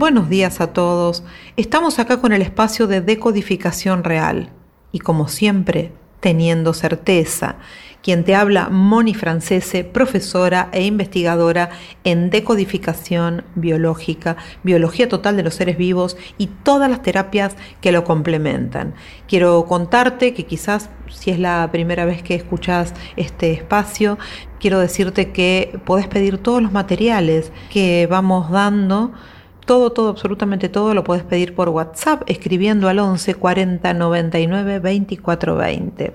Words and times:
buenos 0.00 0.30
días 0.30 0.62
a 0.62 0.72
todos. 0.72 1.24
Estamos 1.58 1.98
acá 1.98 2.22
con 2.22 2.32
el 2.32 2.40
espacio 2.40 2.86
de 2.86 3.02
decodificación 3.02 4.02
real 4.02 4.48
y 4.92 4.98
como 4.98 5.28
siempre, 5.28 5.92
teniendo 6.20 6.72
certeza. 6.72 7.56
Quien 8.02 8.24
te 8.24 8.34
habla, 8.34 8.70
Moni 8.70 9.12
Francese, 9.12 9.84
profesora 9.84 10.70
e 10.72 10.84
investigadora 10.84 11.68
en 12.02 12.30
decodificación 12.30 13.44
biológica, 13.56 14.38
biología 14.62 15.06
total 15.06 15.36
de 15.36 15.42
los 15.42 15.56
seres 15.56 15.76
vivos 15.76 16.16
y 16.38 16.46
todas 16.46 16.88
las 16.88 17.02
terapias 17.02 17.54
que 17.82 17.92
lo 17.92 18.02
complementan. 18.02 18.94
Quiero 19.28 19.66
contarte 19.66 20.32
que 20.32 20.46
quizás 20.46 20.88
si 21.10 21.30
es 21.30 21.38
la 21.38 21.68
primera 21.70 22.06
vez 22.06 22.22
que 22.22 22.34
escuchas 22.34 22.94
este 23.16 23.52
espacio, 23.52 24.16
quiero 24.60 24.78
decirte 24.78 25.30
que 25.30 25.78
podés 25.84 26.08
pedir 26.08 26.38
todos 26.38 26.62
los 26.62 26.72
materiales 26.72 27.52
que 27.70 28.06
vamos 28.10 28.50
dando 28.50 29.12
todo, 29.70 29.92
todo, 29.92 30.08
absolutamente 30.08 30.68
todo 30.68 30.94
lo 30.94 31.04
puedes 31.04 31.22
pedir 31.22 31.54
por 31.54 31.68
WhatsApp 31.68 32.24
escribiendo 32.26 32.88
al 32.88 32.98
11 32.98 33.34
40 33.34 33.94
99 33.94 34.80
24 34.80 35.54
20. 35.54 36.12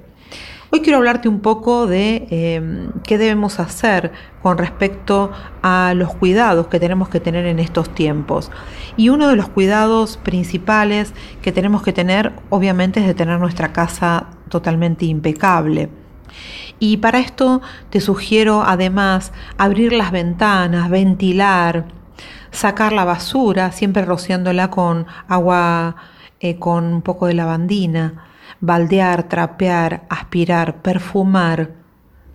Hoy 0.72 0.82
quiero 0.82 0.98
hablarte 0.98 1.30
un 1.30 1.40
poco 1.40 1.88
de 1.88 2.28
em, 2.32 2.92
qué 3.06 3.18
debemos 3.18 3.62
hacer 3.62 4.12
con 4.42 4.58
respecto 4.58 5.32
a 5.62 5.94
los 5.96 6.14
cuidados 6.16 6.68
que 6.68 6.82
tenemos 6.82 7.08
que 7.08 7.22
tener 7.22 7.46
en 7.46 7.60
estos 7.60 7.90
tiempos. 7.96 8.52
Y 8.98 9.08
uno 9.08 9.30
de 9.30 9.38
los 9.38 9.48
cuidados 9.48 10.18
principales 10.18 11.14
que 11.42 11.54
tenemos 11.54 11.82
que 11.82 11.94
tener, 11.94 12.34
obviamente, 12.50 13.00
es 13.00 13.08
de 13.08 13.14
tener 13.14 13.40
nuestra 13.40 13.72
casa 13.72 14.32
totalmente 14.50 15.06
impecable. 15.06 15.88
Y 16.80 16.98
para 16.98 17.20
esto 17.20 17.62
te 17.90 18.02
sugiero 18.02 18.64
además 18.68 19.32
abrir 19.58 19.94
las 19.94 20.12
ventanas, 20.12 20.90
ventilar, 20.90 21.86
sacar 22.56 22.94
la 22.94 23.06
basura, 23.06 23.72
siempre 23.72 24.06
rociándola 24.06 24.70
con 24.70 25.06
agua 25.28 25.96
eh, 26.40 26.58
con 26.58 26.86
un 26.86 27.02
poco 27.02 27.28
de 27.28 27.34
lavandina, 27.34 28.26
baldear, 28.60 29.30
trapear, 29.30 30.04
aspirar, 30.10 30.82
perfumar, 30.82 31.72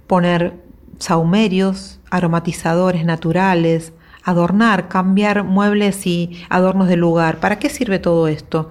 poner 0.07 0.55
saumerios, 0.99 2.01
aromatizadores 2.11 3.05
naturales, 3.05 3.93
adornar, 4.25 4.89
cambiar 4.89 5.45
muebles 5.45 6.07
y 6.07 6.45
adornos 6.49 6.89
del 6.89 7.01
lugar. 7.01 7.41
¿Para 7.41 7.59
qué 7.59 7.69
sirve 7.69 7.99
todo 7.99 8.29
esto? 8.29 8.71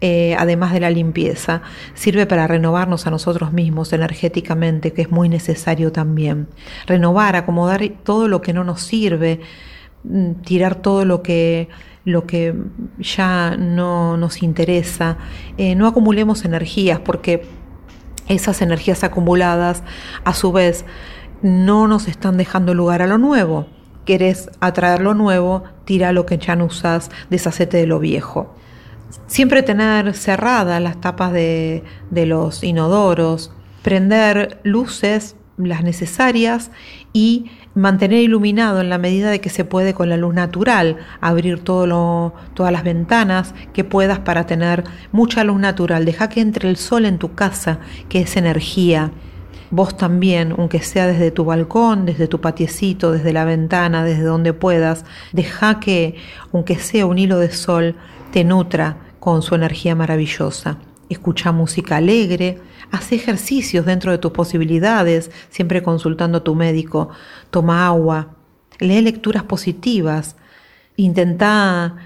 Eh, 0.00 0.34
además 0.38 0.72
de 0.72 0.80
la 0.80 0.90
limpieza, 0.90 1.62
sirve 1.94 2.26
para 2.26 2.46
renovarnos 2.46 3.06
a 3.06 3.10
nosotros 3.10 3.52
mismos 3.52 3.92
energéticamente, 3.92 4.92
que 4.92 5.02
es 5.02 5.10
muy 5.10 5.28
necesario 5.28 5.92
también. 5.92 6.48
Renovar, 6.86 7.36
acomodar 7.36 7.82
todo 8.04 8.28
lo 8.28 8.40
que 8.42 8.52
no 8.52 8.64
nos 8.64 8.82
sirve, 8.82 9.40
tirar 10.44 10.76
todo 10.76 11.04
lo 11.04 11.22
que, 11.22 11.68
lo 12.04 12.26
que 12.26 12.54
ya 12.98 13.56
no 13.56 14.16
nos 14.16 14.42
interesa, 14.42 15.18
eh, 15.58 15.74
no 15.74 15.86
acumulemos 15.86 16.44
energías 16.44 17.00
porque 17.00 17.46
esas 18.28 18.62
energías 18.62 19.04
acumuladas 19.04 19.82
a 20.24 20.34
su 20.34 20.52
vez 20.52 20.84
no 21.42 21.88
nos 21.88 22.08
están 22.08 22.36
dejando 22.36 22.74
lugar 22.74 23.02
a 23.02 23.06
lo 23.06 23.18
nuevo. 23.18 23.66
Querés 24.04 24.50
atraer 24.60 25.00
lo 25.00 25.14
nuevo, 25.14 25.64
tira 25.84 26.12
lo 26.12 26.26
que 26.26 26.38
ya 26.38 26.56
no 26.56 26.66
usas, 26.66 27.10
deshacete 27.28 27.76
de 27.76 27.86
lo 27.86 27.98
viejo. 27.98 28.54
Siempre 29.26 29.62
tener 29.62 30.14
cerradas 30.14 30.80
las 30.80 31.00
tapas 31.00 31.32
de, 31.32 31.82
de 32.10 32.26
los 32.26 32.62
inodoros, 32.62 33.52
prender 33.82 34.60
luces, 34.62 35.36
las 35.56 35.82
necesarias 35.82 36.70
y 37.12 37.50
mantener 37.74 38.20
iluminado 38.20 38.80
en 38.80 38.90
la 38.90 38.98
medida 38.98 39.30
de 39.30 39.40
que 39.40 39.50
se 39.50 39.64
puede 39.64 39.94
con 39.94 40.08
la 40.08 40.16
luz 40.16 40.34
natural, 40.34 40.96
abrir 41.20 41.62
todo 41.62 42.34
todas 42.54 42.72
las 42.72 42.84
ventanas 42.84 43.54
que 43.72 43.84
puedas 43.84 44.18
para 44.18 44.46
tener 44.46 44.84
mucha 45.12 45.44
luz 45.44 45.60
natural. 45.60 46.04
Deja 46.04 46.28
que 46.28 46.40
entre 46.40 46.68
el 46.68 46.76
sol 46.76 47.04
en 47.04 47.18
tu 47.18 47.34
casa, 47.34 47.78
que 48.08 48.20
es 48.22 48.36
energía. 48.36 49.12
Vos 49.70 49.96
también, 49.96 50.54
aunque 50.58 50.80
sea 50.80 51.06
desde 51.06 51.30
tu 51.30 51.44
balcón, 51.44 52.04
desde 52.04 52.26
tu 52.26 52.40
patiecito, 52.40 53.12
desde 53.12 53.32
la 53.32 53.44
ventana, 53.44 54.02
desde 54.02 54.24
donde 54.24 54.52
puedas, 54.52 55.04
deja 55.32 55.78
que, 55.78 56.16
aunque 56.52 56.76
sea 56.76 57.06
un 57.06 57.18
hilo 57.18 57.38
de 57.38 57.52
sol, 57.52 57.94
te 58.32 58.42
nutra 58.42 58.96
con 59.20 59.42
su 59.42 59.54
energía 59.54 59.94
maravillosa. 59.94 60.78
Escucha 61.10 61.52
música 61.52 61.96
alegre, 61.96 62.58
haz 62.90 63.12
ejercicios 63.12 63.84
dentro 63.84 64.10
de 64.12 64.18
tus 64.18 64.32
posibilidades, 64.32 65.30
siempre 65.50 65.82
consultando 65.82 66.38
a 66.38 66.44
tu 66.44 66.54
médico, 66.54 67.10
toma 67.50 67.86
agua, 67.86 68.36
lee 68.78 69.02
lecturas 69.02 69.42
positivas, 69.42 70.36
intenta 70.96 71.96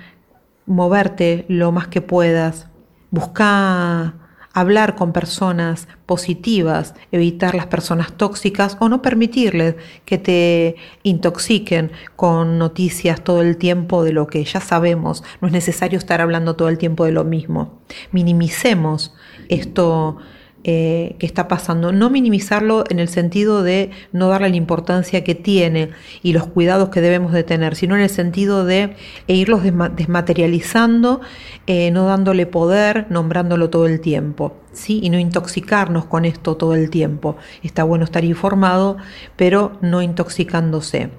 moverte 0.66 1.44
lo 1.48 1.70
más 1.70 1.86
que 1.86 2.00
puedas, 2.00 2.66
busca 3.10 4.14
hablar 4.54 4.94
con 4.94 5.12
personas 5.12 5.88
positivas, 6.06 6.94
evitar 7.12 7.54
las 7.54 7.66
personas 7.66 8.12
tóxicas 8.12 8.76
o 8.80 8.88
no 8.88 9.02
permitirles 9.02 9.74
que 10.04 10.16
te 10.16 10.76
intoxiquen 11.02 11.90
con 12.16 12.56
noticias 12.58 13.22
todo 13.22 13.42
el 13.42 13.56
tiempo 13.56 14.04
de 14.04 14.12
lo 14.12 14.28
que 14.28 14.44
ya 14.44 14.60
sabemos. 14.60 15.24
No 15.40 15.48
es 15.48 15.52
necesario 15.52 15.98
estar 15.98 16.20
hablando 16.20 16.54
todo 16.54 16.68
el 16.68 16.78
tiempo 16.78 17.04
de 17.04 17.12
lo 17.12 17.24
mismo. 17.24 17.80
Minimicemos 18.12 19.12
esto 19.48 20.18
eh, 20.66 21.16
que 21.18 21.26
está 21.26 21.46
pasando. 21.46 21.92
No 21.92 22.08
minimizarlo 22.08 22.84
en 22.88 22.98
el 22.98 23.08
sentido 23.08 23.62
de 23.62 23.90
no 24.12 24.28
darle 24.28 24.48
la 24.48 24.56
importancia 24.56 25.22
que 25.22 25.34
tiene 25.34 25.90
y 26.22 26.32
los 26.32 26.46
cuidados 26.46 26.88
que 26.88 27.02
debemos 27.02 27.32
de 27.32 27.44
tener, 27.44 27.76
sino 27.76 27.94
en 27.96 28.00
el 28.00 28.08
sentido 28.08 28.64
de 28.64 28.96
irlos 29.26 29.60
desmaterializando, 29.62 31.20
eh, 31.66 31.90
no 31.90 32.06
dándole 32.06 32.46
poder, 32.46 33.06
nombrándolo 33.10 33.68
todo 33.68 33.86
el 33.86 34.00
tiempo. 34.00 34.56
¿sí? 34.72 35.00
Y 35.02 35.10
no 35.10 35.18
intoxicarnos 35.18 36.06
con 36.06 36.24
esto 36.24 36.56
todo 36.56 36.74
el 36.74 36.88
tiempo. 36.88 37.36
Está 37.62 37.84
bueno 37.84 38.06
estar 38.06 38.24
informado, 38.24 38.96
pero 39.36 39.76
no 39.82 40.00
intoxicándose. 40.00 41.10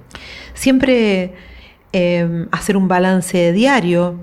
Siempre 0.54 1.34
em, 1.92 2.48
hacer 2.50 2.76
un 2.76 2.88
balance 2.88 3.52
diario 3.52 4.16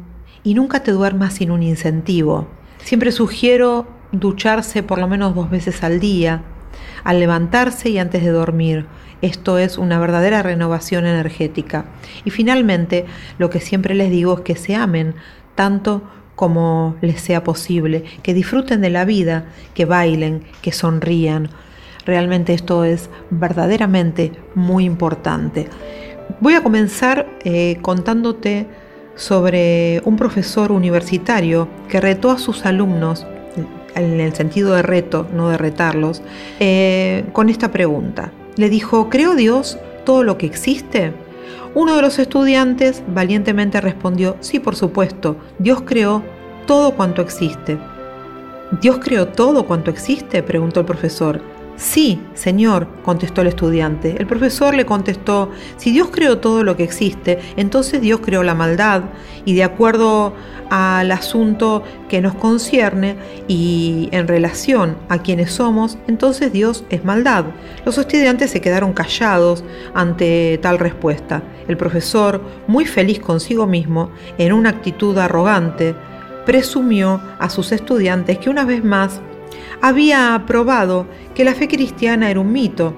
y 0.43 0.53
nunca 0.53 0.83
te 0.83 0.91
duermas 0.91 1.35
sin 1.35 1.49
un 1.49 1.63
incentivo. 1.63 2.49
Siempre 2.83 3.13
sugiero 3.13 4.02
ducharse 4.13 4.83
por 4.83 4.99
lo 4.99 5.07
menos 5.09 5.35
dos 5.35 5.49
veces 5.49 5.83
al 5.83 5.99
día, 5.99 6.43
al 7.03 7.19
levantarse 7.19 7.89
y 7.89 7.97
antes 7.97 8.23
de 8.23 8.29
dormir. 8.29 8.85
Esto 9.21 9.57
es 9.57 9.77
una 9.77 9.99
verdadera 9.99 10.43
renovación 10.43 11.05
energética. 11.05 11.85
Y 12.23 12.29
finalmente, 12.29 13.05
lo 13.37 13.49
que 13.49 13.59
siempre 13.59 13.95
les 13.95 14.09
digo 14.09 14.35
es 14.35 14.41
que 14.41 14.55
se 14.55 14.75
amen 14.75 15.15
tanto 15.55 16.03
como 16.35 16.95
les 17.01 17.21
sea 17.21 17.43
posible, 17.43 18.03
que 18.23 18.33
disfruten 18.33 18.81
de 18.81 18.89
la 18.89 19.05
vida, 19.05 19.45
que 19.73 19.85
bailen, 19.85 20.43
que 20.61 20.71
sonrían. 20.71 21.49
Realmente 22.05 22.53
esto 22.53 22.83
es 22.83 23.09
verdaderamente 23.29 24.31
muy 24.55 24.85
importante. 24.85 25.67
Voy 26.39 26.55
a 26.55 26.63
comenzar 26.63 27.27
eh, 27.43 27.77
contándote 27.81 28.67
sobre 29.15 30.01
un 30.05 30.15
profesor 30.17 30.71
universitario 30.71 31.67
que 31.87 32.01
retó 32.01 32.31
a 32.31 32.39
sus 32.39 32.65
alumnos 32.65 33.27
en 33.95 34.19
el 34.19 34.33
sentido 34.33 34.73
de 34.73 34.81
reto, 34.81 35.27
no 35.33 35.49
de 35.49 35.57
retarlos, 35.57 36.21
eh, 36.59 37.25
con 37.33 37.49
esta 37.49 37.71
pregunta. 37.71 38.31
Le 38.55 38.69
dijo, 38.69 39.09
¿creo 39.09 39.35
Dios 39.35 39.77
todo 40.05 40.23
lo 40.23 40.37
que 40.37 40.45
existe? 40.45 41.13
Uno 41.75 41.95
de 41.95 42.01
los 42.03 42.19
estudiantes 42.19 43.03
valientemente 43.07 43.81
respondió, 43.81 44.37
sí, 44.41 44.59
por 44.59 44.75
supuesto, 44.75 45.37
Dios 45.57 45.81
creó 45.85 46.23
todo 46.67 46.95
cuanto 46.95 47.21
existe. 47.21 47.77
¿Dios 48.81 48.99
creó 49.03 49.27
todo 49.27 49.65
cuanto 49.65 49.89
existe? 49.89 50.43
preguntó 50.43 50.81
el 50.81 50.85
profesor. 50.85 51.41
Sí, 51.75 52.21
señor, 52.35 52.87
contestó 53.03 53.41
el 53.41 53.47
estudiante. 53.47 54.15
El 54.19 54.27
profesor 54.27 54.75
le 54.75 54.85
contestó, 54.85 55.49
si 55.77 55.91
Dios 55.91 56.09
creó 56.11 56.37
todo 56.37 56.63
lo 56.63 56.77
que 56.77 56.83
existe, 56.83 57.39
entonces 57.57 57.99
Dios 57.99 58.19
creó 58.23 58.43
la 58.43 58.53
maldad 58.53 59.03
y 59.43 59.55
de 59.55 59.63
acuerdo 59.63 60.33
al 60.69 61.11
asunto 61.11 61.83
que 62.09 62.21
nos 62.21 62.35
concierne 62.35 63.15
y 63.47 64.07
en 64.11 64.27
relación 64.27 64.97
a 65.09 65.23
quienes 65.23 65.51
somos, 65.51 65.97
entonces 66.07 66.53
Dios 66.53 66.83
es 66.89 67.03
maldad. 67.03 67.45
Los 67.85 67.97
estudiantes 67.97 68.51
se 68.51 68.61
quedaron 68.61 68.93
callados 68.93 69.63
ante 69.95 70.59
tal 70.61 70.77
respuesta. 70.77 71.41
El 71.67 71.77
profesor, 71.77 72.41
muy 72.67 72.85
feliz 72.85 73.19
consigo 73.19 73.65
mismo, 73.65 74.11
en 74.37 74.53
una 74.53 74.69
actitud 74.69 75.17
arrogante, 75.17 75.95
presumió 76.45 77.19
a 77.39 77.49
sus 77.49 77.71
estudiantes 77.71 78.37
que 78.37 78.49
una 78.49 78.65
vez 78.65 78.83
más 78.83 79.21
había 79.81 80.43
probado 80.47 81.07
que 81.35 81.43
la 81.43 81.53
fe 81.53 81.67
cristiana 81.67 82.29
era 82.29 82.39
un 82.39 82.51
mito. 82.51 82.93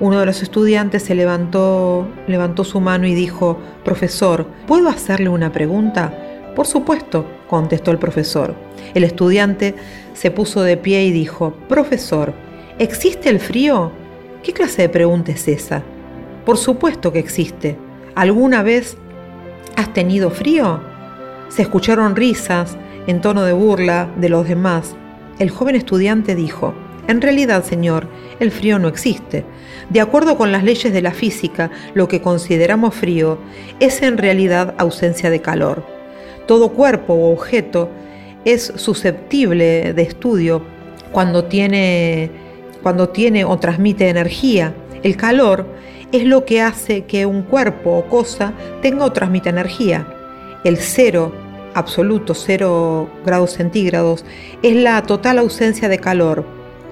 Uno 0.00 0.20
de 0.20 0.26
los 0.26 0.42
estudiantes 0.42 1.02
se 1.02 1.14
levantó, 1.14 2.08
levantó 2.28 2.62
su 2.64 2.80
mano 2.80 3.06
y 3.06 3.14
dijo, 3.14 3.58
Profesor, 3.84 4.46
¿puedo 4.66 4.88
hacerle 4.88 5.28
una 5.28 5.50
pregunta? 5.50 6.12
Por 6.54 6.66
supuesto, 6.66 7.24
contestó 7.48 7.90
el 7.90 7.98
profesor. 7.98 8.54
El 8.94 9.04
estudiante 9.04 9.74
se 10.12 10.30
puso 10.30 10.62
de 10.62 10.76
pie 10.76 11.04
y 11.04 11.10
dijo, 11.10 11.54
Profesor, 11.68 12.32
¿existe 12.78 13.28
el 13.28 13.40
frío? 13.40 13.90
¿Qué 14.42 14.52
clase 14.52 14.82
de 14.82 14.88
pregunta 14.88 15.32
es 15.32 15.48
esa? 15.48 15.82
Por 16.44 16.56
supuesto 16.56 17.12
que 17.12 17.18
existe. 17.18 17.76
¿Alguna 18.14 18.62
vez 18.62 18.96
has 19.76 19.92
tenido 19.92 20.30
frío? 20.30 20.80
Se 21.48 21.62
escucharon 21.62 22.16
risas 22.16 22.76
en 23.06 23.20
tono 23.20 23.42
de 23.42 23.52
burla 23.52 24.08
de 24.16 24.28
los 24.28 24.46
demás. 24.46 24.96
El 25.38 25.50
joven 25.50 25.76
estudiante 25.76 26.34
dijo, 26.34 26.74
en 27.06 27.22
realidad, 27.22 27.64
señor, 27.64 28.06
el 28.38 28.50
frío 28.50 28.78
no 28.78 28.88
existe. 28.88 29.44
De 29.88 30.00
acuerdo 30.00 30.36
con 30.36 30.52
las 30.52 30.64
leyes 30.64 30.92
de 30.92 31.00
la 31.00 31.12
física, 31.12 31.70
lo 31.94 32.06
que 32.06 32.20
consideramos 32.20 32.94
frío 32.94 33.38
es 33.80 34.02
en 34.02 34.18
realidad 34.18 34.74
ausencia 34.78 35.30
de 35.30 35.40
calor. 35.40 35.84
Todo 36.46 36.70
cuerpo 36.70 37.14
o 37.14 37.32
objeto 37.32 37.88
es 38.44 38.72
susceptible 38.76 39.94
de 39.94 40.02
estudio 40.02 40.62
cuando 41.12 41.44
tiene, 41.44 42.30
cuando 42.82 43.08
tiene 43.08 43.44
o 43.44 43.58
transmite 43.58 44.08
energía. 44.08 44.74
El 45.02 45.16
calor 45.16 45.66
es 46.12 46.24
lo 46.24 46.44
que 46.44 46.60
hace 46.60 47.04
que 47.04 47.26
un 47.26 47.42
cuerpo 47.42 47.96
o 47.96 48.04
cosa 48.08 48.52
tenga 48.82 49.04
o 49.04 49.12
transmita 49.12 49.50
energía. 49.50 50.06
El 50.64 50.76
cero 50.76 51.32
absoluto, 51.78 52.34
cero 52.34 53.08
grados 53.24 53.52
centígrados, 53.52 54.24
es 54.62 54.76
la 54.76 55.02
total 55.02 55.38
ausencia 55.38 55.88
de 55.88 55.98
calor. 55.98 56.44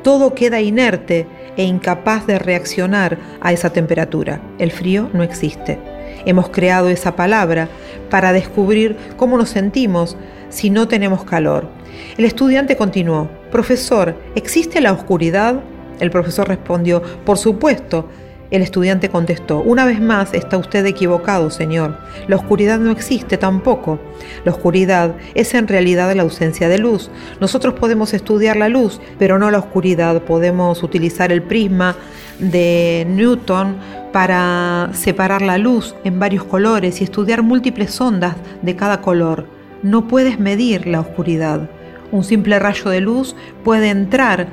Todo 0.03 0.35
queda 0.35 0.61
inerte 0.61 1.27
e 1.57 1.65
incapaz 1.65 2.27
de 2.27 2.39
reaccionar 2.39 3.19
a 3.41 3.53
esa 3.53 3.71
temperatura. 3.71 4.41
El 4.59 4.71
frío 4.71 5.11
no 5.13 5.23
existe. 5.23 5.79
Hemos 6.25 6.49
creado 6.49 6.89
esa 6.89 7.17
palabra 7.17 7.69
para 8.11 8.33
descubrir 8.33 8.97
cómo 9.17 9.37
nos 9.37 9.51
sentimos 9.51 10.17
si 10.49 10.71
no 10.71 10.89
tenemos 10.89 11.25
calor. 11.25 11.69
El 12.17 12.25
estudiante 12.25 12.77
continuó, 12.77 13.29
Profesor, 13.51 14.17
¿existe 14.35 14.81
la 14.81 14.93
oscuridad? 14.93 15.61
El 16.01 16.11
profesor 16.11 16.49
respondió, 16.49 17.03
Por 17.25 17.39
supuesto, 17.39 18.09
el 18.51 18.63
estudiante 18.63 19.09
contestó, 19.09 19.61
Una 19.61 19.85
vez 19.85 20.01
más 20.01 20.33
está 20.33 20.57
usted 20.57 20.87
equivocado, 20.87 21.51
señor. 21.51 21.99
La 22.29 22.37
oscuridad 22.37 22.79
no 22.79 22.91
existe 22.91 23.37
tampoco. 23.37 23.99
La 24.45 24.53
oscuridad 24.53 25.15
es 25.35 25.55
en 25.55 25.67
realidad 25.67 26.15
la 26.15 26.23
ausencia 26.23 26.69
de 26.69 26.79
luz. 26.79 27.11
Nosotros 27.41 27.75
podemos 27.75 28.15
estudiar 28.15 28.57
la 28.57 28.69
luz, 28.69 29.01
pero 29.19 29.39
no 29.39 29.51
la 29.51 29.59
oscuridad. 29.59 30.23
Podemos 30.23 30.83
utilizar 30.83 31.33
el 31.33 31.43
prisma 31.43 31.97
de 32.39 33.07
Newton 33.09 33.77
para 34.13 34.91
separar 34.93 35.43
la 35.43 35.59
luz 35.59 35.95
en 36.05 36.19
varios 36.19 36.45
colores 36.45 37.01
y 37.01 37.05
estudiar 37.05 37.43
múltiples 37.43 38.01
ondas 38.01 38.37
de 38.63 38.77
cada 38.77 39.01
color. 39.01 39.47
No 39.83 40.07
puedes 40.07 40.39
medir 40.39 40.87
la 40.87 41.01
oscuridad. 41.01 41.69
Un 42.13 42.23
simple 42.23 42.59
rayo 42.59 42.91
de 42.91 43.01
luz 43.01 43.35
puede 43.65 43.91
entrar 43.91 44.47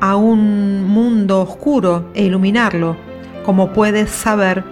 a 0.00 0.16
un 0.16 0.84
mundo 0.84 1.40
oscuro 1.40 2.10
e 2.14 2.24
iluminarlo 2.24 3.05
¿Cómo 3.46 3.72
puedes 3.72 4.10
saber 4.10 4.64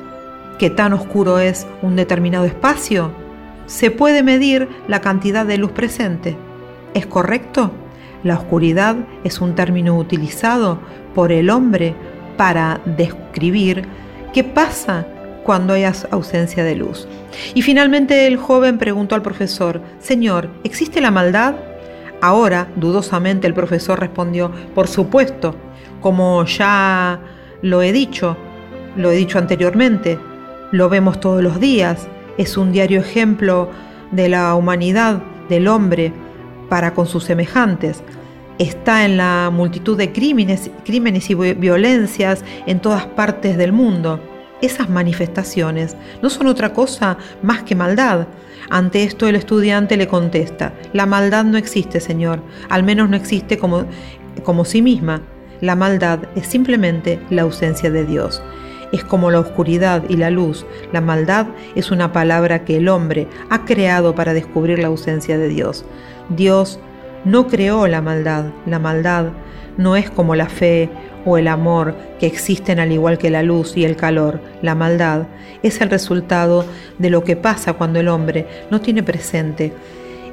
qué 0.58 0.68
tan 0.68 0.92
oscuro 0.94 1.38
es 1.38 1.64
un 1.80 1.94
determinado 1.94 2.44
espacio? 2.44 3.12
Se 3.66 3.92
puede 3.92 4.24
medir 4.24 4.68
la 4.88 5.00
cantidad 5.00 5.46
de 5.46 5.58
luz 5.58 5.70
presente. 5.70 6.36
¿Es 6.92 7.06
correcto? 7.06 7.70
La 8.24 8.34
oscuridad 8.34 8.96
es 9.22 9.40
un 9.40 9.54
término 9.54 9.96
utilizado 9.96 10.80
por 11.14 11.30
el 11.30 11.50
hombre 11.50 11.94
para 12.36 12.80
describir 12.84 13.86
qué 14.32 14.42
pasa 14.42 15.06
cuando 15.44 15.74
hay 15.74 15.84
ausencia 16.10 16.64
de 16.64 16.74
luz. 16.74 17.06
Y 17.54 17.62
finalmente 17.62 18.26
el 18.26 18.36
joven 18.36 18.78
preguntó 18.78 19.14
al 19.14 19.22
profesor, 19.22 19.82
Señor, 20.00 20.50
¿existe 20.64 21.00
la 21.00 21.12
maldad? 21.12 21.54
Ahora, 22.20 22.66
dudosamente, 22.74 23.46
el 23.46 23.54
profesor 23.54 24.00
respondió, 24.00 24.50
por 24.74 24.88
supuesto, 24.88 25.54
como 26.00 26.44
ya 26.44 27.20
lo 27.62 27.80
he 27.80 27.92
dicho, 27.92 28.36
lo 28.96 29.10
he 29.10 29.16
dicho 29.16 29.38
anteriormente, 29.38 30.18
lo 30.70 30.88
vemos 30.88 31.20
todos 31.20 31.42
los 31.42 31.60
días, 31.60 32.08
es 32.36 32.56
un 32.56 32.72
diario 32.72 33.00
ejemplo 33.00 33.70
de 34.10 34.28
la 34.28 34.54
humanidad, 34.54 35.22
del 35.48 35.68
hombre, 35.68 36.12
para 36.68 36.94
con 36.94 37.06
sus 37.06 37.24
semejantes. 37.24 38.02
Está 38.58 39.04
en 39.04 39.16
la 39.16 39.50
multitud 39.52 39.96
de 39.96 40.12
crímenes, 40.12 40.70
crímenes 40.84 41.28
y 41.30 41.34
violencias 41.34 42.44
en 42.66 42.80
todas 42.80 43.06
partes 43.06 43.56
del 43.56 43.72
mundo. 43.72 44.20
Esas 44.62 44.88
manifestaciones 44.88 45.96
no 46.22 46.30
son 46.30 46.46
otra 46.46 46.72
cosa 46.72 47.18
más 47.42 47.62
que 47.62 47.74
maldad. 47.74 48.26
Ante 48.70 49.04
esto 49.04 49.28
el 49.28 49.36
estudiante 49.36 49.96
le 49.96 50.08
contesta, 50.08 50.72
la 50.92 51.04
maldad 51.04 51.44
no 51.44 51.58
existe, 51.58 52.00
Señor, 52.00 52.40
al 52.70 52.82
menos 52.82 53.10
no 53.10 53.16
existe 53.16 53.58
como, 53.58 53.84
como 54.42 54.64
sí 54.64 54.80
misma. 54.80 55.20
La 55.60 55.76
maldad 55.76 56.20
es 56.34 56.46
simplemente 56.46 57.20
la 57.30 57.42
ausencia 57.42 57.90
de 57.90 58.04
Dios 58.04 58.42
es 58.94 59.02
como 59.02 59.32
la 59.32 59.40
oscuridad 59.40 60.04
y 60.08 60.16
la 60.16 60.30
luz. 60.30 60.64
La 60.92 61.00
maldad 61.00 61.48
es 61.74 61.90
una 61.90 62.12
palabra 62.12 62.64
que 62.64 62.76
el 62.76 62.88
hombre 62.88 63.26
ha 63.50 63.64
creado 63.64 64.14
para 64.14 64.34
descubrir 64.34 64.78
la 64.78 64.86
ausencia 64.86 65.36
de 65.36 65.48
Dios. 65.48 65.84
Dios 66.28 66.78
no 67.24 67.48
creó 67.48 67.88
la 67.88 68.00
maldad. 68.00 68.44
La 68.66 68.78
maldad 68.78 69.32
no 69.76 69.96
es 69.96 70.10
como 70.10 70.36
la 70.36 70.48
fe 70.48 70.90
o 71.26 71.38
el 71.38 71.48
amor 71.48 71.96
que 72.20 72.26
existen 72.26 72.78
al 72.78 72.92
igual 72.92 73.18
que 73.18 73.30
la 73.30 73.42
luz 73.42 73.76
y 73.76 73.84
el 73.84 73.96
calor. 73.96 74.40
La 74.62 74.76
maldad 74.76 75.26
es 75.64 75.80
el 75.80 75.90
resultado 75.90 76.64
de 76.98 77.10
lo 77.10 77.24
que 77.24 77.34
pasa 77.34 77.72
cuando 77.72 77.98
el 77.98 78.06
hombre 78.06 78.46
no 78.70 78.80
tiene 78.80 79.02
presente 79.02 79.72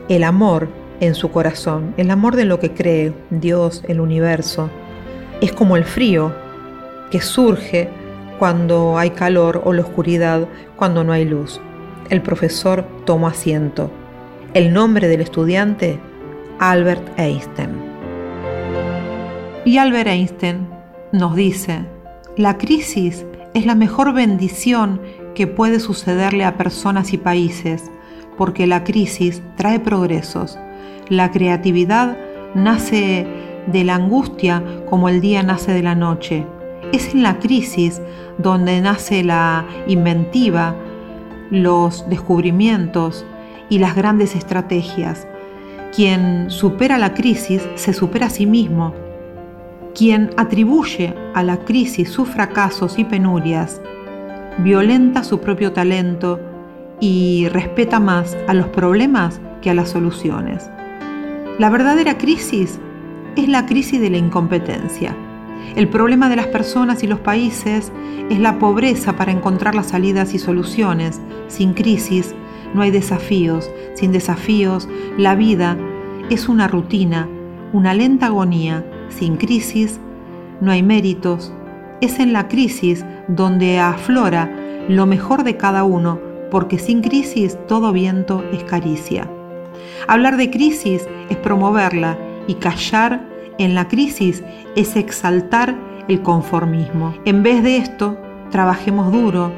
el 0.08 0.24
amor 0.24 0.70
en 1.00 1.16
su 1.16 1.32
corazón, 1.32 1.96
el 1.98 2.12
amor 2.12 2.36
de 2.36 2.46
lo 2.46 2.60
que 2.60 2.74
cree 2.74 3.12
Dios, 3.32 3.84
el 3.88 4.00
universo. 4.00 4.70
Es 5.42 5.52
como 5.52 5.78
el 5.78 5.84
frío 5.84 6.32
que 7.10 7.22
surge 7.22 7.90
cuando 8.42 8.98
hay 8.98 9.12
calor 9.12 9.62
o 9.66 9.72
la 9.72 9.84
oscuridad 9.84 10.48
cuando 10.76 11.04
no 11.04 11.14
hay 11.14 11.26
luz. 11.26 11.62
El 12.10 12.24
profesor 12.24 12.88
tomó 13.06 13.28
asiento. 13.28 13.92
El 14.56 14.74
nombre 14.74 15.08
del 15.08 15.22
estudiante, 15.22 16.00
Albert 16.58 17.20
Einstein. 17.20 17.70
Y 19.64 19.78
Albert 19.78 20.08
Einstein 20.08 20.68
nos 21.12 21.36
dice, 21.36 21.86
la 22.36 22.58
crisis 22.58 23.28
es 23.54 23.68
la 23.68 23.76
mejor 23.76 24.12
bendición 24.12 25.00
que 25.36 25.46
puede 25.46 25.80
sucederle 25.80 26.44
a 26.44 26.58
personas 26.58 27.14
y 27.14 27.20
países, 27.20 27.92
porque 28.40 28.66
la 28.66 28.84
crisis 28.84 29.44
trae 29.56 29.80
progresos. 29.80 30.58
La 31.10 31.30
creatividad 31.30 32.18
nace 32.56 33.28
de 33.68 33.84
la 33.84 33.94
angustia 33.94 34.64
como 34.90 35.10
el 35.10 35.22
día 35.22 35.44
nace 35.44 35.74
de 35.74 35.84
la 35.84 35.94
noche. 35.94 36.44
Es 36.92 37.14
en 37.14 37.24
la 37.24 37.40
crisis 37.40 38.02
donde 38.38 38.82
nace 38.82 39.24
la 39.24 39.66
inventiva, 39.88 40.76
los 41.50 42.08
descubrimientos 42.10 43.26
y 43.70 43.80
las 43.80 43.96
grandes 43.96 44.36
estrategias. 44.36 45.28
Quien 45.96 46.50
supera 46.50 46.98
la 46.98 47.14
crisis 47.14 47.68
se 47.76 47.94
supera 47.94 48.28
a 48.28 48.30
sí 48.30 48.46
mismo. 48.46 48.94
Quien 49.96 50.32
atribuye 50.38 51.14
a 51.34 51.44
la 51.44 51.58
crisis 51.58 52.10
sus 52.10 52.28
fracasos 52.30 53.00
y 53.00 53.06
penurias, 53.06 53.82
violenta 54.60 55.24
su 55.24 55.40
propio 55.40 55.72
talento 55.72 56.40
y 57.00 57.48
respeta 57.50 58.00
más 58.00 58.38
a 58.48 58.54
los 58.54 58.68
problemas 58.68 59.40
que 59.62 59.70
a 59.70 59.74
las 59.74 59.90
soluciones. 59.90 60.70
La 61.58 61.70
verdadera 61.70 62.18
crisis 62.18 62.80
es 63.36 63.48
la 63.48 63.66
crisis 63.66 64.02
de 64.02 64.10
la 64.10 64.18
incompetencia. 64.18 65.16
El 65.76 65.88
problema 65.88 66.30
de 66.30 66.36
las 66.36 66.48
personas 66.48 67.04
y 67.04 67.08
los 67.08 67.20
países 67.20 67.92
es 68.30 68.40
la 68.40 68.60
pobreza 68.60 69.16
para 69.16 69.32
encontrar 69.32 69.76
las 69.76 69.88
salidas 69.88 70.34
y 70.34 70.40
soluciones. 70.40 71.22
Sin 71.48 71.74
crisis 71.74 72.36
no 72.74 72.82
hay 72.82 72.92
desafíos. 72.92 73.70
Sin 73.94 74.12
desafíos, 74.12 74.90
la 75.18 75.36
vida 75.36 75.78
es 76.30 76.50
una 76.50 76.68
rutina, 76.68 77.28
una 77.74 77.94
lenta 77.94 78.28
agonía. 78.28 78.86
Sin 79.10 79.38
crisis 79.38 80.00
no 80.60 80.72
hay 80.72 80.84
méritos. 80.84 81.54
Es 82.02 82.20
en 82.20 82.34
la 82.34 82.48
crisis 82.48 83.06
donde 83.28 83.80
aflora 83.80 84.52
lo 84.90 85.06
mejor 85.06 85.44
de 85.44 85.58
cada 85.58 85.84
uno, 85.84 86.20
porque 86.50 86.80
sin 86.80 87.02
crisis 87.02 87.58
todo 87.68 87.94
viento 87.94 88.44
es 88.52 88.64
caricia. 88.64 89.30
Hablar 90.08 90.38
de 90.38 90.50
crisis 90.50 91.08
es 91.30 91.38
promoverla 91.38 92.18
y 92.48 92.56
callar 92.56 93.31
en 93.64 93.76
la 93.76 93.88
crisis 93.88 94.44
es 94.76 94.96
exaltar 94.96 95.76
el 96.08 96.22
conformismo. 96.22 97.14
En 97.26 97.44
vez 97.44 97.64
de 97.64 97.78
esto, 97.78 98.18
trabajemos 98.50 99.12
duro, 99.12 99.52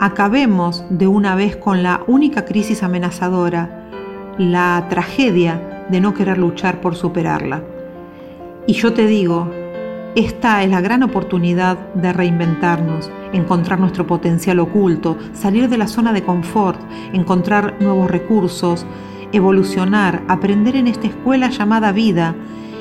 acabemos 0.00 0.84
de 0.90 1.06
una 1.06 1.34
vez 1.34 1.56
con 1.56 1.82
la 1.82 2.02
única 2.06 2.44
crisis 2.44 2.82
amenazadora, 2.82 3.88
la 4.38 4.86
tragedia 4.88 5.86
de 5.90 6.00
no 6.00 6.14
querer 6.14 6.38
luchar 6.38 6.80
por 6.80 6.94
superarla. 6.94 7.62
Y 8.66 8.74
yo 8.74 8.92
te 8.92 9.06
digo, 9.06 9.50
esta 10.14 10.62
es 10.62 10.70
la 10.70 10.80
gran 10.80 11.02
oportunidad 11.02 11.78
de 11.94 12.12
reinventarnos, 12.12 13.10
encontrar 13.32 13.80
nuestro 13.80 14.06
potencial 14.06 14.58
oculto, 14.58 15.16
salir 15.32 15.68
de 15.68 15.78
la 15.78 15.88
zona 15.88 16.12
de 16.12 16.22
confort, 16.22 16.80
encontrar 17.12 17.76
nuevos 17.80 18.10
recursos, 18.10 18.86
evolucionar, 19.32 20.22
aprender 20.28 20.76
en 20.76 20.86
esta 20.86 21.06
escuela 21.06 21.50
llamada 21.50 21.92
vida 21.92 22.34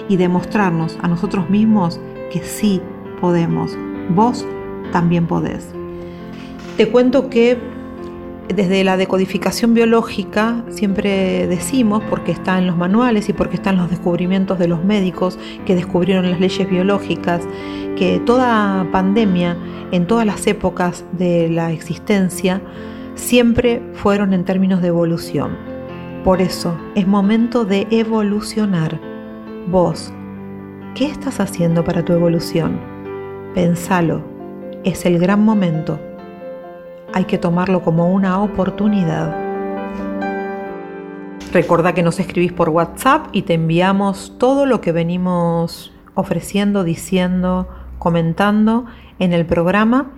y 0.10 0.18
demostrarnos 0.18 0.98
a 1.02 1.08
nosotros 1.08 1.50
mismos 1.50 2.00
que 2.32 2.42
sí 2.42 2.82
podemos. 3.20 3.78
Vos 4.10 4.46
también 4.92 5.28
podés. 5.28 5.74
Te 6.78 6.88
cuento 6.90 7.30
que 7.30 7.58
desde 8.54 8.84
la 8.84 8.98
decodificación 8.98 9.74
biológica 9.74 10.64
siempre 10.70 11.48
decimos, 11.48 12.02
porque 12.10 12.32
está 12.32 12.58
en 12.58 12.68
los 12.68 12.78
manuales 12.78 13.28
y 13.30 13.34
porque 13.34 13.56
están 13.56 13.78
los 13.78 13.90
descubrimientos 13.90 14.58
de 14.58 14.68
los 14.68 14.84
médicos 14.84 15.38
que 15.66 15.76
descubrieron 15.76 16.30
las 16.30 16.40
leyes 16.40 16.70
biológicas, 16.70 17.42
que 17.98 18.22
toda 18.26 18.88
pandemia 18.92 19.58
en 19.92 20.08
todas 20.08 20.26
las 20.26 20.48
épocas 20.48 21.04
de 21.14 21.50
la 21.50 21.72
existencia 21.72 22.62
siempre 23.16 23.82
fueron 23.94 24.34
en 24.34 24.46
términos 24.46 24.82
de 24.82 24.90
evolución. 24.90 25.58
Por 26.24 26.42
eso 26.42 26.78
es 26.96 27.08
momento 27.08 27.66
de 27.66 27.88
evolucionar. 27.90 29.17
Vos, 29.68 30.12
¿qué 30.96 31.06
estás 31.06 31.40
haciendo 31.40 31.84
para 31.84 32.04
tu 32.04 32.14
evolución? 32.14 32.80
Pensalo, 33.54 34.24
es 34.84 35.06
el 35.06 35.20
gran 35.20 35.44
momento 35.44 36.00
hay 37.14 37.26
que 37.26 37.38
tomarlo 37.38 37.82
como 37.82 38.14
una 38.14 38.42
oportunidad. 38.42 39.36
Recordá 41.52 41.94
que 41.94 42.04
nos 42.04 42.20
escribís 42.20 42.54
por 42.54 42.70
WhatsApp 42.70 43.28
y 43.32 43.44
te 43.44 43.54
enviamos 43.56 44.36
todo 44.38 44.66
lo 44.66 44.82
que 44.82 44.92
venimos 44.92 45.94
ofreciendo, 46.14 46.84
diciendo, 46.84 47.68
comentando 47.98 48.86
en 49.20 49.34
el 49.34 49.46
programa. 49.46 50.12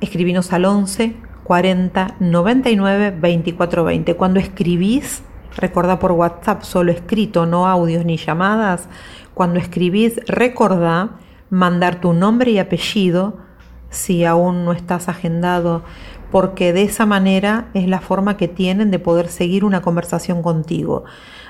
Escribinos 0.00 0.52
al 0.52 0.64
11 0.64 1.16
40 1.44 2.16
99 2.20 3.10
24 3.20 3.84
20. 3.84 4.16
Cuando 4.16 4.40
escribís, 4.40 5.22
recordá 5.58 5.98
por 5.98 6.12
WhatsApp, 6.12 6.62
solo 6.62 6.90
escrito, 6.90 7.44
no 7.44 7.66
audios 7.66 8.04
ni 8.04 8.16
llamadas. 8.16 8.88
Cuando 9.34 9.58
escribís, 9.58 10.20
recordá 10.26 11.18
mandar 11.50 12.00
tu 12.00 12.12
nombre 12.12 12.50
y 12.50 12.58
apellido 12.58 13.36
si 13.90 14.24
aún 14.24 14.64
no 14.64 14.72
estás 14.72 15.08
agendado 15.08 15.82
porque 16.30 16.72
de 16.72 16.82
esa 16.82 17.06
manera 17.06 17.68
es 17.74 17.88
la 17.88 18.00
forma 18.00 18.36
que 18.36 18.48
tienen 18.48 18.90
de 18.90 18.98
poder 18.98 19.28
seguir 19.28 19.64
una 19.64 19.82
conversación 19.82 20.42
contigo, 20.42 21.04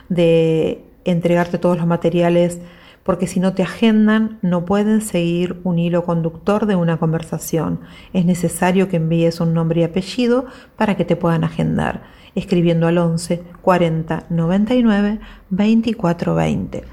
de 0.09 0.85
entregarte 1.05 1.59
todos 1.59 1.77
los 1.77 1.87
materiales, 1.87 2.61
porque 3.03 3.27
si 3.27 3.41
no 3.41 3.55
te 3.55 3.63
agendan 3.63 4.39
no 4.43 4.65
pueden 4.65 5.01
seguir 5.01 5.61
un 5.65 5.79
hilo 5.79 6.05
conductor 6.05 6.67
de 6.67 6.77
una 6.77 6.99
conversación. 6.99 7.81
Es 8.13 8.25
necesario 8.25 8.89
que 8.89 8.97
envíes 8.97 9.41
un 9.41 9.55
nombre 9.55 9.81
y 9.81 9.85
apellido 9.85 10.47
para 10.77 10.97
que 10.97 11.05
te 11.05 11.17
puedan 11.17 11.45
agendar, 11.45 12.03
escribiendo 12.35 12.87
al 12.87 12.99
11 12.99 13.43
40 13.63 14.25
99 14.29 15.21
24 15.51 16.35
20. 16.35 16.85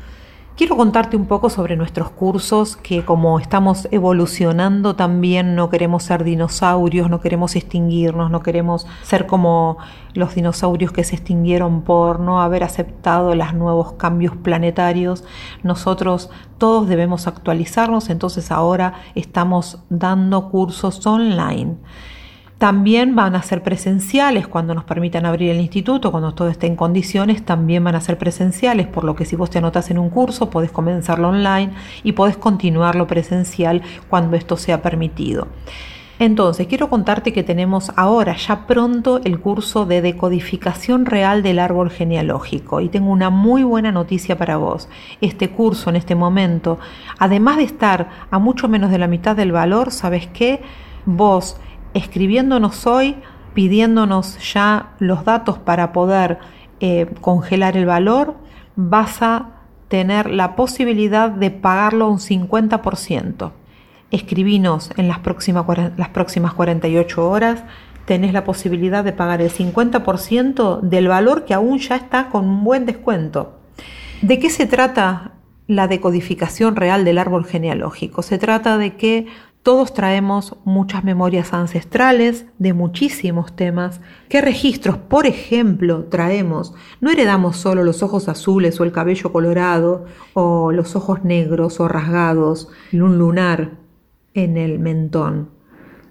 Quiero 0.57 0.77
contarte 0.77 1.17
un 1.17 1.25
poco 1.25 1.49
sobre 1.49 1.75
nuestros 1.75 2.11
cursos, 2.11 2.77
que 2.77 3.03
como 3.03 3.39
estamos 3.41 3.89
evolucionando 3.91 4.95
también 4.95 5.53
no 5.53 5.69
queremos 5.69 6.03
ser 6.03 6.23
dinosaurios, 6.23 7.09
no 7.09 7.19
queremos 7.19 7.57
extinguirnos, 7.57 8.31
no 8.31 8.41
queremos 8.41 8.87
ser 9.03 9.27
como 9.27 9.77
los 10.13 10.33
dinosaurios 10.33 10.93
que 10.93 11.03
se 11.03 11.17
extinguieron 11.17 11.81
por 11.81 12.21
no 12.21 12.41
haber 12.41 12.63
aceptado 12.63 13.35
los 13.35 13.53
nuevos 13.53 13.93
cambios 13.93 14.37
planetarios. 14.37 15.25
Nosotros 15.61 16.29
todos 16.57 16.87
debemos 16.87 17.27
actualizarnos, 17.27 18.09
entonces 18.09 18.49
ahora 18.49 18.93
estamos 19.13 19.83
dando 19.89 20.51
cursos 20.51 21.05
online. 21.05 21.75
También 22.57 23.15
van 23.15 23.35
a 23.35 23.43
ser 23.43 23.63
presenciales 23.63 24.47
cuando 24.47 24.73
nos 24.73 24.85
permitan 24.85 25.25
abrir 25.25 25.51
el 25.51 25.59
instituto, 25.59 26.11
cuando 26.11 26.33
todo 26.33 26.47
esté 26.47 26.67
en 26.67 26.77
condiciones, 26.77 27.43
también 27.43 27.83
van 27.83 27.95
a 27.95 28.01
ser 28.01 28.17
presenciales, 28.17 28.87
por 28.87 29.03
lo 29.03 29.15
que 29.15 29.25
si 29.25 29.35
vos 29.35 29.49
te 29.49 29.57
anotas 29.57 29.91
en 29.91 29.99
un 29.99 30.09
curso, 30.09 30.49
podés 30.49 30.71
comenzarlo 30.71 31.29
online 31.29 31.73
y 32.03 32.13
podés 32.13 32.37
continuarlo 32.37 33.07
presencial 33.07 33.81
cuando 34.09 34.37
esto 34.37 34.55
sea 34.55 34.81
permitido. 34.81 35.47
Entonces, 36.17 36.67
quiero 36.67 36.89
contarte 36.89 37.33
que 37.33 37.43
tenemos 37.43 37.91
ahora, 37.97 38.37
ya 38.37 38.67
pronto, 38.67 39.19
el 39.25 39.41
curso 39.41 39.85
de 39.85 40.01
decodificación 40.01 41.05
real 41.05 41.43
del 41.43 41.59
árbol 41.59 41.89
genealógico. 41.89 42.79
Y 42.79 42.87
tengo 42.87 43.11
una 43.11 43.29
muy 43.29 43.63
buena 43.63 43.91
noticia 43.91 44.37
para 44.37 44.55
vos. 44.55 44.87
Este 45.19 45.49
curso 45.49 45.89
en 45.89 45.97
este 45.97 46.15
momento, 46.15 46.79
además 47.19 47.57
de 47.57 47.63
estar 47.63 48.09
a 48.31 48.39
mucho 48.39 48.69
menos 48.69 48.91
de 48.91 48.97
la 48.97 49.07
mitad 49.07 49.35
del 49.35 49.51
valor, 49.51 49.91
¿sabes 49.91 50.27
qué? 50.27 50.61
Vos 51.05 51.57
escribiéndonos 51.95 52.85
hoy, 52.85 53.15
pidiéndonos 53.55 54.37
ya 54.53 54.91
los 54.99 55.25
datos 55.25 55.57
para 55.57 55.93
poder 55.93 56.37
eh, 56.79 57.07
congelar 57.21 57.77
el 57.77 57.85
valor, 57.85 58.35
vas 58.75 59.21
a 59.21 59.53
tener 59.87 60.29
la 60.29 60.55
posibilidad 60.55 61.31
de 61.31 61.49
pagarlo 61.51 62.09
un 62.09 62.19
50%. 62.19 63.51
Escribinos 64.11 64.91
en 64.97 65.07
las 65.07 65.19
próximas, 65.19 65.65
las 65.97 66.09
próximas 66.09 66.53
48 66.53 67.29
horas, 67.29 67.63
tenés 68.05 68.33
la 68.33 68.43
posibilidad 68.43 69.03
de 69.03 69.13
pagar 69.13 69.41
el 69.41 69.49
50% 69.49 70.81
del 70.81 71.07
valor 71.07 71.45
que 71.45 71.53
aún 71.53 71.79
ya 71.79 71.95
está 71.95 72.29
con 72.29 72.45
un 72.45 72.63
buen 72.63 72.85
descuento. 72.85 73.57
¿De 74.21 74.37
qué 74.37 74.49
se 74.49 74.67
trata 74.67 75.31
la 75.67 75.87
decodificación 75.87 76.75
real 76.75 77.05
del 77.05 77.17
árbol 77.17 77.45
genealógico? 77.45 78.21
Se 78.21 78.37
trata 78.37 78.77
de 78.77 78.95
que 78.95 79.27
todos 79.65 79.95
traemos 79.95 80.55
muchas 80.63 81.03
memorias 81.03 81.51
ancestrales 81.51 82.45
de 82.59 82.73
muchísimos 82.73 83.55
temas. 83.55 83.99
¿Qué 84.29 84.39
registros, 84.39 84.99
por 84.99 85.25
ejemplo, 85.25 86.03
traemos? 86.03 86.75
No 87.01 87.09
heredamos 87.09 87.57
solo 87.57 87.83
los 87.83 88.03
ojos 88.03 88.29
azules 88.29 88.79
o 88.79 88.83
el 88.83 88.91
cabello 88.91 89.33
colorado 89.33 90.05
o 90.35 90.71
los 90.71 90.95
ojos 90.95 91.23
negros 91.23 91.79
o 91.79 91.87
rasgados, 91.87 92.69
un 92.93 93.17
lunar 93.17 93.71
en 94.35 94.57
el 94.57 94.77
mentón. 94.77 95.49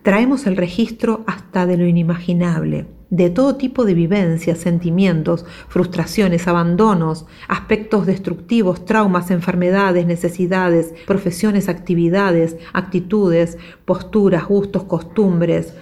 Traemos 0.02 0.48
el 0.48 0.56
registro 0.56 1.22
hasta 1.28 1.64
de 1.64 1.76
lo 1.76 1.86
inimaginable 1.86 2.88
de 3.14 3.30
todo 3.30 3.54
tipo 3.54 3.84
de 3.84 3.94
vivencias, 3.94 4.58
sentimientos, 4.58 5.44
frustraciones, 5.68 6.48
abandonos, 6.48 7.26
aspectos 7.46 8.06
destructivos, 8.06 8.84
traumas, 8.84 9.30
enfermedades, 9.30 10.04
necesidades, 10.04 10.92
profesiones, 11.06 11.68
actividades, 11.68 12.56
actitudes, 12.72 13.56
posturas, 13.84 14.44
gustos, 14.46 14.82
costumbres, 14.82 15.74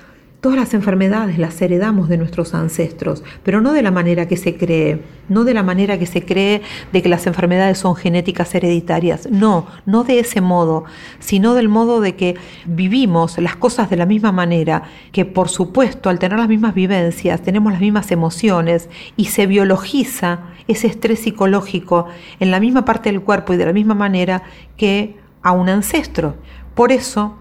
Todas 0.43 0.59
las 0.59 0.75
enfermedades 0.75 1.39
las 1.39 1.63
heredamos 1.63 2.09
de 2.09 2.17
nuestros 2.17 2.53
ancestros, 2.53 3.23
pero 3.45 3.61
no 3.61 3.73
de 3.73 3.81
la 3.81 3.93
manera 3.93 4.27
que 4.27 4.37
se 4.37 4.57
cree, 4.57 5.01
no 5.29 5.45
de 5.45 5.55
la 5.55 5.63
manera 5.63 6.01
que 6.01 6.07
se 6.07 6.25
cree 6.25 6.63
de 6.93 7.01
que 7.01 7.09
las 7.09 7.29
enfermedades 7.29 7.79
son 7.79 7.95
genéticas 7.95 8.53
hereditarias, 8.57 9.29
no, 9.31 9.69
no 9.87 10.03
de 10.03 10.19
ese 10.19 10.41
modo, 10.41 10.83
sino 11.21 11.55
del 11.55 11.69
modo 11.69 12.01
de 12.01 12.17
que 12.17 12.35
vivimos 12.67 13.39
las 13.39 13.55
cosas 13.55 13.89
de 13.89 13.95
la 13.95 14.05
misma 14.05 14.33
manera, 14.33 14.83
que 15.13 15.25
por 15.25 15.49
supuesto 15.49 16.11
al 16.11 16.19
tener 16.19 16.41
las 16.41 16.49
mismas 16.49 16.75
vivencias 16.75 17.41
tenemos 17.41 17.71
las 17.71 17.81
mismas 17.81 18.11
emociones 18.11 18.89
y 19.17 19.27
se 19.27 19.47
biologiza 19.47 20.41
ese 20.67 20.89
estrés 20.89 21.21
psicológico 21.21 22.09
en 22.41 22.51
la 22.51 22.59
misma 22.59 22.85
parte 22.85 23.13
del 23.13 23.21
cuerpo 23.23 23.55
y 23.55 23.59
de 23.59 23.67
la 23.67 23.73
misma 23.73 23.95
manera 23.95 24.43
que 24.77 25.15
a 25.41 25.53
un 25.53 25.69
ancestro. 25.69 26.35
Por 26.75 26.91
eso 26.91 27.37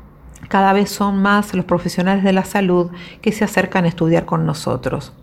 cada 0.52 0.74
vez 0.74 0.90
son 0.90 1.22
más 1.22 1.54
los 1.54 1.64
profesionales 1.64 2.26
de 2.26 2.34
la 2.34 2.44
salud 2.44 2.92
que 3.22 3.32
se 3.32 3.46
acercan 3.46 3.86
a 3.86 3.88
estudiar 3.88 4.26
con 4.26 4.46
nosotros. 4.46 5.14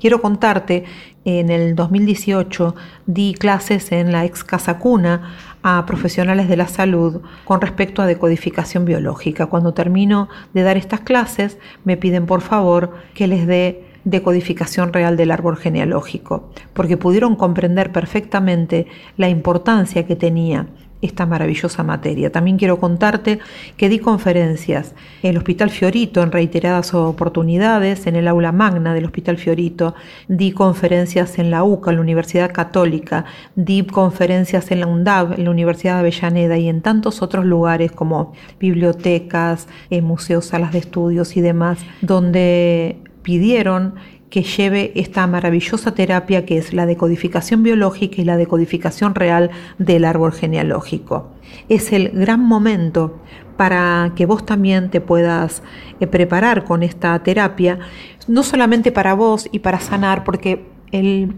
Quiero 0.00 0.20
contarte, 0.20 0.82
en 1.24 1.50
el 1.50 1.76
2018 1.76 2.74
di 3.06 3.34
clases 3.34 3.92
en 3.92 4.10
la 4.10 4.24
ex 4.24 4.42
Casa 4.42 4.80
Cuna 4.80 5.36
a 5.62 5.86
profesionales 5.86 6.48
de 6.48 6.56
la 6.56 6.66
salud 6.66 7.20
con 7.44 7.60
respecto 7.60 8.02
a 8.02 8.06
decodificación 8.06 8.84
biológica. 8.84 9.46
Cuando 9.46 9.72
termino 9.72 10.28
de 10.52 10.62
dar 10.62 10.76
estas 10.76 10.98
clases, 10.98 11.58
me 11.84 11.96
piden 11.96 12.26
por 12.26 12.40
favor 12.40 12.92
que 13.14 13.28
les 13.28 13.46
dé 13.46 13.84
decodificación 14.02 14.92
real 14.92 15.16
del 15.16 15.30
árbol 15.30 15.56
genealógico, 15.56 16.50
porque 16.72 16.96
pudieron 16.96 17.36
comprender 17.36 17.92
perfectamente 17.92 18.88
la 19.16 19.28
importancia 19.28 20.08
que 20.08 20.16
tenía 20.16 20.66
esta 21.02 21.26
maravillosa 21.26 21.82
materia. 21.82 22.32
También 22.32 22.56
quiero 22.56 22.78
contarte 22.78 23.40
que 23.76 23.88
di 23.88 23.98
conferencias 23.98 24.94
en 25.22 25.30
el 25.30 25.36
Hospital 25.36 25.70
Fiorito 25.70 26.22
en 26.22 26.32
reiteradas 26.32 26.94
oportunidades, 26.94 28.06
en 28.06 28.16
el 28.16 28.28
aula 28.28 28.52
magna 28.52 28.94
del 28.94 29.04
Hospital 29.04 29.36
Fiorito, 29.36 29.94
di 30.28 30.52
conferencias 30.52 31.38
en 31.38 31.50
la 31.50 31.64
UCA, 31.64 31.90
en 31.90 31.96
la 31.96 32.02
Universidad 32.02 32.52
Católica, 32.52 33.24
di 33.56 33.84
conferencias 33.84 34.70
en 34.70 34.80
la 34.80 34.86
UNDAV, 34.86 35.32
en 35.32 35.44
la 35.44 35.50
Universidad 35.50 35.94
de 35.94 36.00
Avellaneda 36.00 36.56
y 36.56 36.68
en 36.68 36.80
tantos 36.80 37.20
otros 37.20 37.44
lugares 37.44 37.92
como 37.92 38.32
bibliotecas, 38.60 39.68
eh, 39.90 40.00
museos, 40.00 40.46
salas 40.46 40.72
de 40.72 40.78
estudios 40.78 41.36
y 41.36 41.40
demás, 41.40 41.78
donde 42.00 42.96
pidieron 43.22 43.94
que 44.32 44.42
lleve 44.44 44.92
esta 44.94 45.26
maravillosa 45.26 45.94
terapia 45.94 46.46
que 46.46 46.56
es 46.56 46.72
la 46.72 46.86
decodificación 46.86 47.62
biológica 47.62 48.18
y 48.18 48.24
la 48.24 48.38
decodificación 48.38 49.14
real 49.14 49.50
del 49.76 50.06
árbol 50.06 50.32
genealógico. 50.32 51.28
Es 51.68 51.92
el 51.92 52.08
gran 52.08 52.40
momento 52.40 53.20
para 53.58 54.12
que 54.16 54.24
vos 54.24 54.46
también 54.46 54.88
te 54.88 55.02
puedas 55.02 55.62
eh, 56.00 56.06
preparar 56.06 56.64
con 56.64 56.82
esta 56.82 57.18
terapia, 57.22 57.78
no 58.26 58.42
solamente 58.42 58.90
para 58.90 59.12
vos 59.12 59.50
y 59.52 59.58
para 59.58 59.80
sanar, 59.80 60.24
porque 60.24 60.64
el 60.92 61.34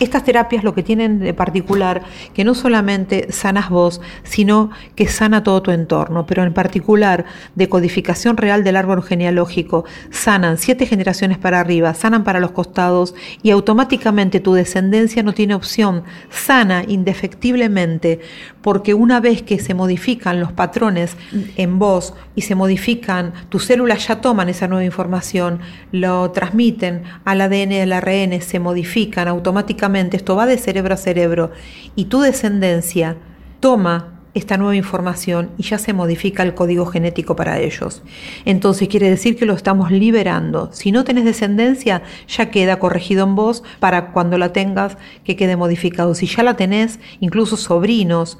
estas 0.00 0.24
terapias 0.24 0.64
lo 0.64 0.74
que 0.74 0.82
tienen 0.82 1.20
de 1.20 1.34
particular, 1.34 2.02
que 2.34 2.44
no 2.44 2.54
solamente 2.54 3.30
sanas 3.30 3.70
vos, 3.70 4.00
sino 4.22 4.70
que 4.96 5.06
sana 5.06 5.42
todo 5.42 5.62
tu 5.62 5.70
entorno, 5.70 6.26
pero 6.26 6.42
en 6.42 6.52
particular 6.52 7.24
de 7.54 7.68
codificación 7.68 8.36
real 8.36 8.64
del 8.64 8.76
árbol 8.76 9.02
genealógico, 9.02 9.84
sanan 10.10 10.58
siete 10.58 10.86
generaciones 10.86 11.38
para 11.38 11.60
arriba, 11.60 11.94
sanan 11.94 12.24
para 12.24 12.40
los 12.40 12.50
costados 12.50 13.14
y 13.42 13.50
automáticamente 13.50 14.40
tu 14.40 14.54
descendencia 14.54 15.22
no 15.22 15.34
tiene 15.34 15.54
opción, 15.54 16.02
sana 16.30 16.84
indefectiblemente, 16.86 18.20
porque 18.62 18.94
una 18.94 19.20
vez 19.20 19.42
que 19.42 19.58
se 19.58 19.74
modifican 19.74 20.40
los 20.40 20.52
patrones 20.52 21.16
en 21.56 21.78
vos 21.78 22.14
y 22.34 22.42
se 22.42 22.54
modifican, 22.54 23.32
tus 23.48 23.64
células 23.64 24.06
ya 24.06 24.20
toman 24.20 24.48
esa 24.48 24.68
nueva 24.68 24.84
información, 24.84 25.60
lo 25.92 26.30
transmiten 26.30 27.02
al 27.24 27.40
ADN 27.40 27.72
al 27.82 27.92
ARN, 27.92 28.40
se 28.42 28.60
modifican 28.60 29.28
automáticamente 29.28 30.16
esto 30.16 30.36
va 30.36 30.46
de 30.46 30.58
cerebro 30.58 30.94
a 30.94 30.98
cerebro 30.98 31.50
y 31.94 32.06
tu 32.06 32.20
descendencia 32.20 33.16
toma 33.60 34.20
esta 34.34 34.56
nueva 34.56 34.76
información 34.76 35.50
y 35.58 35.64
ya 35.64 35.78
se 35.78 35.92
modifica 35.92 36.42
el 36.42 36.54
código 36.54 36.86
genético 36.86 37.34
para 37.34 37.58
ellos. 37.58 38.02
Entonces 38.44 38.88
quiere 38.88 39.10
decir 39.10 39.36
que 39.36 39.46
lo 39.46 39.54
estamos 39.54 39.90
liberando. 39.90 40.70
Si 40.72 40.92
no 40.92 41.04
tenés 41.04 41.24
descendencia, 41.24 42.02
ya 42.28 42.50
queda 42.50 42.78
corregido 42.78 43.24
en 43.24 43.34
vos 43.34 43.64
para 43.80 44.12
cuando 44.12 44.38
la 44.38 44.52
tengas 44.52 44.96
que 45.24 45.36
quede 45.36 45.56
modificado. 45.56 46.14
Si 46.14 46.26
ya 46.26 46.42
la 46.42 46.54
tenés, 46.54 47.00
incluso 47.18 47.56
sobrinos, 47.56 48.38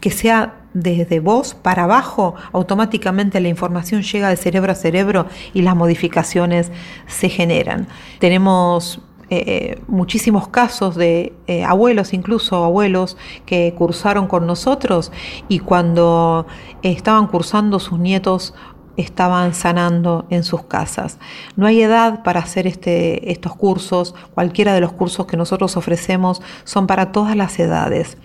que 0.00 0.10
sea 0.10 0.60
desde 0.74 1.20
vos 1.20 1.54
para 1.54 1.84
abajo, 1.84 2.34
automáticamente 2.52 3.40
la 3.40 3.48
información 3.48 4.02
llega 4.02 4.28
de 4.28 4.36
cerebro 4.36 4.72
a 4.72 4.74
cerebro 4.74 5.26
y 5.54 5.62
las 5.62 5.76
modificaciones 5.76 6.72
se 7.06 7.28
generan. 7.28 7.86
Tenemos 8.18 9.00
eh, 9.30 9.80
muchísimos 9.88 10.48
casos 10.48 10.96
de 10.96 11.32
eh, 11.46 11.64
abuelos, 11.64 12.12
incluso 12.12 12.62
abuelos, 12.62 13.16
que 13.46 13.74
cursaron 13.76 14.26
con 14.26 14.46
nosotros 14.46 15.12
y 15.48 15.60
cuando 15.60 16.46
estaban 16.82 17.28
cursando 17.28 17.78
sus 17.78 17.98
nietos 17.98 18.54
estaban 18.96 19.54
sanando 19.54 20.26
en 20.30 20.44
sus 20.44 20.64
casas. 20.64 21.18
No 21.56 21.66
hay 21.66 21.82
edad 21.82 22.22
para 22.22 22.40
hacer 22.40 22.66
este, 22.66 23.30
estos 23.30 23.54
cursos, 23.54 24.14
cualquiera 24.34 24.74
de 24.74 24.80
los 24.80 24.92
cursos 24.92 25.26
que 25.26 25.36
nosotros 25.36 25.76
ofrecemos 25.76 26.42
son 26.64 26.86
para 26.86 27.12
todas 27.12 27.36
las 27.36 27.58
edades. 27.58 28.16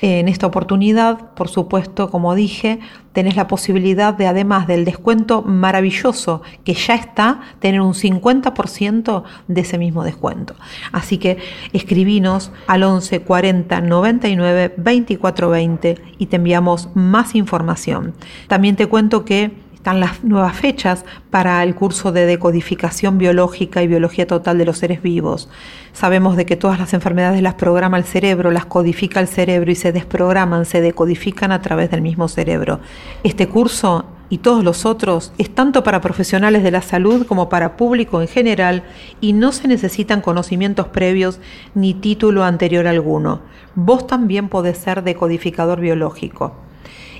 En 0.00 0.28
esta 0.28 0.46
oportunidad, 0.46 1.34
por 1.34 1.48
supuesto, 1.48 2.10
como 2.10 2.34
dije, 2.34 2.78
tenés 3.12 3.34
la 3.34 3.48
posibilidad 3.48 4.14
de, 4.14 4.26
además 4.28 4.68
del 4.68 4.84
descuento 4.84 5.42
maravilloso 5.42 6.42
que 6.64 6.74
ya 6.74 6.94
está, 6.94 7.40
tener 7.58 7.80
un 7.80 7.94
50% 7.94 9.24
de 9.48 9.60
ese 9.60 9.78
mismo 9.78 10.04
descuento. 10.04 10.54
Así 10.92 11.18
que 11.18 11.38
escribinos 11.72 12.52
al 12.68 12.84
11 12.84 13.22
40 13.22 13.80
99 13.80 14.74
24 14.76 15.50
20 15.50 15.98
y 16.18 16.26
te 16.26 16.36
enviamos 16.36 16.90
más 16.94 17.34
información. 17.34 18.14
También 18.46 18.76
te 18.76 18.86
cuento 18.86 19.24
que 19.24 19.67
están 19.78 20.00
las 20.00 20.24
nuevas 20.24 20.56
fechas 20.56 21.04
para 21.30 21.62
el 21.62 21.76
curso 21.76 22.10
de 22.10 22.26
decodificación 22.26 23.16
biológica 23.16 23.80
y 23.80 23.86
biología 23.86 24.26
total 24.26 24.58
de 24.58 24.64
los 24.64 24.78
seres 24.78 25.02
vivos. 25.02 25.48
Sabemos 25.92 26.36
de 26.36 26.46
que 26.46 26.56
todas 26.56 26.80
las 26.80 26.94
enfermedades 26.94 27.42
las 27.42 27.54
programa 27.54 27.96
el 27.96 28.02
cerebro, 28.02 28.50
las 28.50 28.66
codifica 28.66 29.20
el 29.20 29.28
cerebro 29.28 29.70
y 29.70 29.76
se 29.76 29.92
desprograman, 29.92 30.64
se 30.64 30.80
decodifican 30.80 31.52
a 31.52 31.62
través 31.62 31.92
del 31.92 32.02
mismo 32.02 32.26
cerebro. 32.26 32.80
Este 33.22 33.46
curso 33.46 34.06
y 34.30 34.38
todos 34.38 34.64
los 34.64 34.84
otros 34.84 35.32
es 35.38 35.54
tanto 35.54 35.84
para 35.84 36.00
profesionales 36.00 36.64
de 36.64 36.72
la 36.72 36.82
salud 36.82 37.24
como 37.24 37.48
para 37.48 37.76
público 37.76 38.20
en 38.20 38.26
general 38.26 38.82
y 39.20 39.32
no 39.32 39.52
se 39.52 39.68
necesitan 39.68 40.22
conocimientos 40.22 40.88
previos 40.88 41.38
ni 41.76 41.94
título 41.94 42.42
anterior 42.42 42.88
alguno. 42.88 43.42
Vos 43.76 44.08
también 44.08 44.48
podés 44.48 44.78
ser 44.78 45.04
decodificador 45.04 45.78
biológico. 45.78 46.56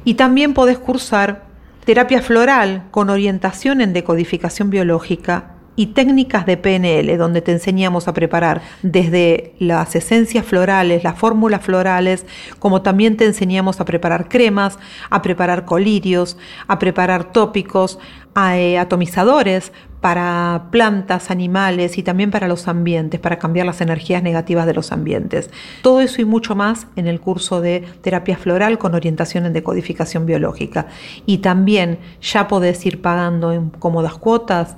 Y 0.04 0.14
también 0.14 0.54
podés 0.54 0.78
cursar 0.78 1.47
terapia 1.88 2.20
floral 2.20 2.82
con 2.90 3.08
orientación 3.08 3.80
en 3.80 3.94
decodificación 3.94 4.68
biológica 4.68 5.52
y 5.74 5.86
técnicas 5.86 6.44
de 6.44 6.58
PNL, 6.58 7.16
donde 7.16 7.40
te 7.40 7.50
enseñamos 7.50 8.08
a 8.08 8.12
preparar 8.12 8.60
desde 8.82 9.54
las 9.58 9.96
esencias 9.96 10.44
florales, 10.44 11.02
las 11.02 11.18
fórmulas 11.18 11.62
florales, 11.62 12.26
como 12.58 12.82
también 12.82 13.16
te 13.16 13.24
enseñamos 13.24 13.80
a 13.80 13.86
preparar 13.86 14.28
cremas, 14.28 14.78
a 15.08 15.22
preparar 15.22 15.64
colirios, 15.64 16.36
a 16.66 16.78
preparar 16.78 17.32
tópicos, 17.32 17.98
atomizadores 18.34 19.72
para 20.00 20.66
plantas, 20.70 21.30
animales 21.30 21.98
y 21.98 22.02
también 22.02 22.30
para 22.30 22.46
los 22.46 22.68
ambientes, 22.68 23.18
para 23.18 23.38
cambiar 23.38 23.66
las 23.66 23.80
energías 23.80 24.22
negativas 24.22 24.66
de 24.66 24.74
los 24.74 24.92
ambientes. 24.92 25.50
Todo 25.82 26.00
eso 26.00 26.22
y 26.22 26.24
mucho 26.24 26.54
más 26.54 26.86
en 26.94 27.08
el 27.08 27.20
curso 27.20 27.60
de 27.60 27.80
terapia 28.00 28.36
floral 28.36 28.78
con 28.78 28.94
orientación 28.94 29.44
en 29.46 29.52
decodificación 29.52 30.24
biológica. 30.24 30.86
Y 31.26 31.38
también 31.38 31.98
ya 32.20 32.46
podés 32.46 32.84
ir 32.86 33.02
pagando 33.02 33.52
en 33.52 33.70
cómodas 33.70 34.14
cuotas 34.14 34.76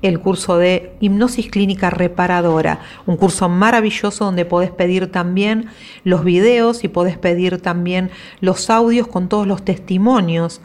el 0.00 0.18
curso 0.18 0.56
de 0.56 0.96
hipnosis 1.00 1.48
clínica 1.48 1.90
reparadora, 1.90 2.80
un 3.06 3.16
curso 3.16 3.48
maravilloso 3.48 4.24
donde 4.24 4.44
podés 4.44 4.70
pedir 4.70 5.12
también 5.12 5.66
los 6.02 6.24
videos 6.24 6.82
y 6.82 6.88
podés 6.88 7.18
pedir 7.18 7.60
también 7.60 8.10
los 8.40 8.68
audios 8.68 9.06
con 9.06 9.28
todos 9.28 9.46
los 9.46 9.64
testimonios 9.64 10.60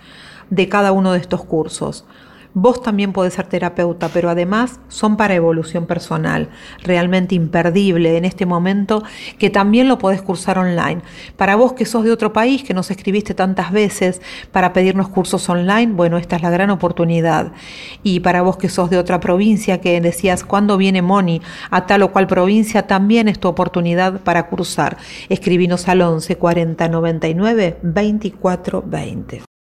de 0.50 0.69
cada 0.69 0.91
uno 0.91 1.12
de 1.12 1.19
estos 1.19 1.43
cursos. 1.43 2.06
Vos 2.53 2.81
también 2.81 3.13
podés 3.13 3.33
ser 3.33 3.47
terapeuta, 3.47 4.10
pero 4.10 4.29
además 4.29 4.79
son 4.88 5.17
para 5.17 5.36
evolución 5.36 5.86
personal, 5.86 6.49
realmente 6.83 7.36
imperdible 7.36 8.17
en 8.17 8.25
este 8.25 8.45
momento, 8.45 9.03
que 9.38 9.49
también 9.49 9.88
lo 9.88 9.97
podés 9.97 10.21
cursar 10.21 10.57
online. 10.57 11.01
Para 11.36 11.55
vos 11.55 11.73
que 11.73 11.86
sos 11.86 12.03
de 12.03 12.12
otro 12.12 12.33
país, 12.33 12.63
que 12.63 12.73
nos 12.73 12.91
escribiste 12.91 13.33
tantas 13.33 13.71
veces 13.71 14.21
para 14.51 14.73
pedirnos 14.73 15.10
cursos 15.10 15.47
online, 15.49 15.93
bueno, 15.93 16.17
esta 16.17 16.36
es 16.36 16.41
la 16.41 16.49
gran 16.49 16.69
oportunidad. 16.69 17.51
Y 18.03 18.21
para 18.21 18.41
vos 18.41 18.57
que 18.57 18.69
sos 18.69 18.89
de 18.89 18.97
otra 18.97 19.19
provincia, 19.19 19.81
que 19.81 19.99
decías, 20.01 20.43
¿cuándo 20.43 20.77
viene 20.77 21.01
Moni 21.01 21.41
a 21.69 21.86
tal 21.86 22.03
o 22.03 22.12
cual 22.12 22.27
provincia? 22.27 22.88
También 22.88 23.27
es 23.27 23.39
tu 23.39 23.47
oportunidad 23.47 24.21
para 24.21 24.47
cursar. 24.47 24.97
Escribinos 25.29 25.88
al 25.88 26.01
11 26.01 26.36
40 26.38 26.88
99 26.89 27.77
24 27.81 28.83
20. 28.86 29.57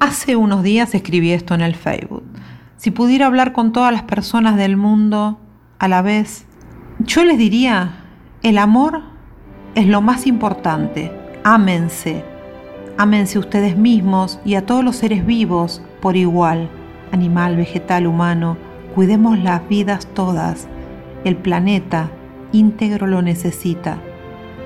Hace 0.00 0.36
unos 0.36 0.62
días 0.62 0.94
escribí 0.94 1.32
esto 1.32 1.54
en 1.54 1.60
el 1.60 1.74
Facebook. 1.74 2.22
Si 2.76 2.92
pudiera 2.92 3.26
hablar 3.26 3.52
con 3.52 3.72
todas 3.72 3.92
las 3.92 4.04
personas 4.04 4.56
del 4.56 4.76
mundo 4.76 5.40
a 5.80 5.88
la 5.88 6.02
vez, 6.02 6.46
yo 7.00 7.24
les 7.24 7.36
diría, 7.36 8.04
el 8.44 8.58
amor 8.58 9.00
es 9.74 9.88
lo 9.88 10.00
más 10.00 10.28
importante. 10.28 11.10
Ámense. 11.42 12.24
Ámense 12.96 13.40
ustedes 13.40 13.76
mismos 13.76 14.38
y 14.44 14.54
a 14.54 14.64
todos 14.64 14.84
los 14.84 14.94
seres 14.94 15.26
vivos 15.26 15.82
por 16.00 16.16
igual, 16.16 16.70
animal, 17.10 17.56
vegetal, 17.56 18.06
humano. 18.06 18.56
Cuidemos 18.94 19.36
las 19.40 19.68
vidas 19.68 20.06
todas. 20.14 20.68
El 21.24 21.36
planeta 21.36 22.08
íntegro 22.52 23.08
lo 23.08 23.20
necesita. 23.20 23.98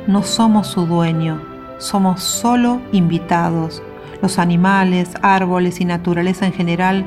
No 0.07 0.25
somos 0.25 0.67
su 0.67 0.85
dueño, 0.85 1.41
somos 1.79 2.23
solo 2.23 2.83
invitados 2.93 3.83
los 4.23 4.39
animales, 4.39 5.15
árboles 5.21 5.81
y 5.81 5.85
naturaleza 5.85 6.47
en 6.47 6.53
general 6.53 7.05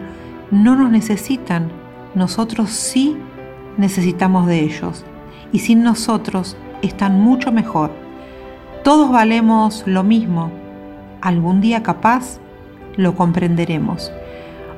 no 0.51 0.75
nos 0.75 0.91
necesitan, 0.91 1.71
nosotros 2.13 2.69
sí 2.69 3.17
necesitamos 3.78 4.45
de 4.47 4.60
ellos. 4.60 5.06
Y 5.51 5.60
sin 5.60 5.82
nosotros 5.82 6.58
están 6.82 7.19
mucho 7.21 7.51
mejor. 7.54 7.91
Todos 8.84 9.12
valemos 9.12 9.84
lo 9.88 10.04
mismo. 10.04 10.51
Algún 11.21 11.62
día 11.62 11.82
capaz 11.82 12.39
lo 12.97 13.15
comprenderemos. 13.15 14.12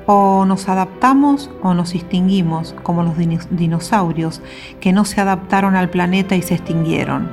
O 0.06 0.45
nos 0.45 0.69
adaptamos 0.69 1.50
o 1.62 1.73
nos 1.73 1.95
extinguimos, 1.95 2.76
como 2.84 3.04
los 3.04 3.15
dinosaurios 3.50 4.41
que 4.80 4.93
no 4.93 5.04
se 5.06 5.19
adaptaron 5.19 5.76
al 5.76 5.89
planeta 5.89 6.36
y 6.36 6.43
se 6.43 6.54
extinguieron. 6.54 7.30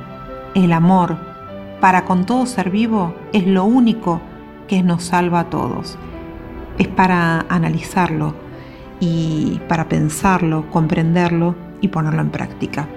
El 0.55 0.73
amor, 0.73 1.17
para 1.79 2.05
con 2.05 2.25
todo 2.25 2.45
ser 2.47 2.71
vivo, 2.71 3.13
es 3.31 3.45
lo 3.47 3.65
único 3.65 4.19
que 4.67 4.83
nos 4.83 5.03
salva 5.03 5.41
a 5.41 5.49
todos. 5.49 5.97
Es 6.77 6.87
para 6.87 7.45
analizarlo 7.49 8.33
y 8.99 9.59
para 9.67 9.87
pensarlo, 9.87 10.69
comprenderlo 10.71 11.55
y 11.81 11.89
ponerlo 11.89 12.21
en 12.21 12.29
práctica. 12.29 12.87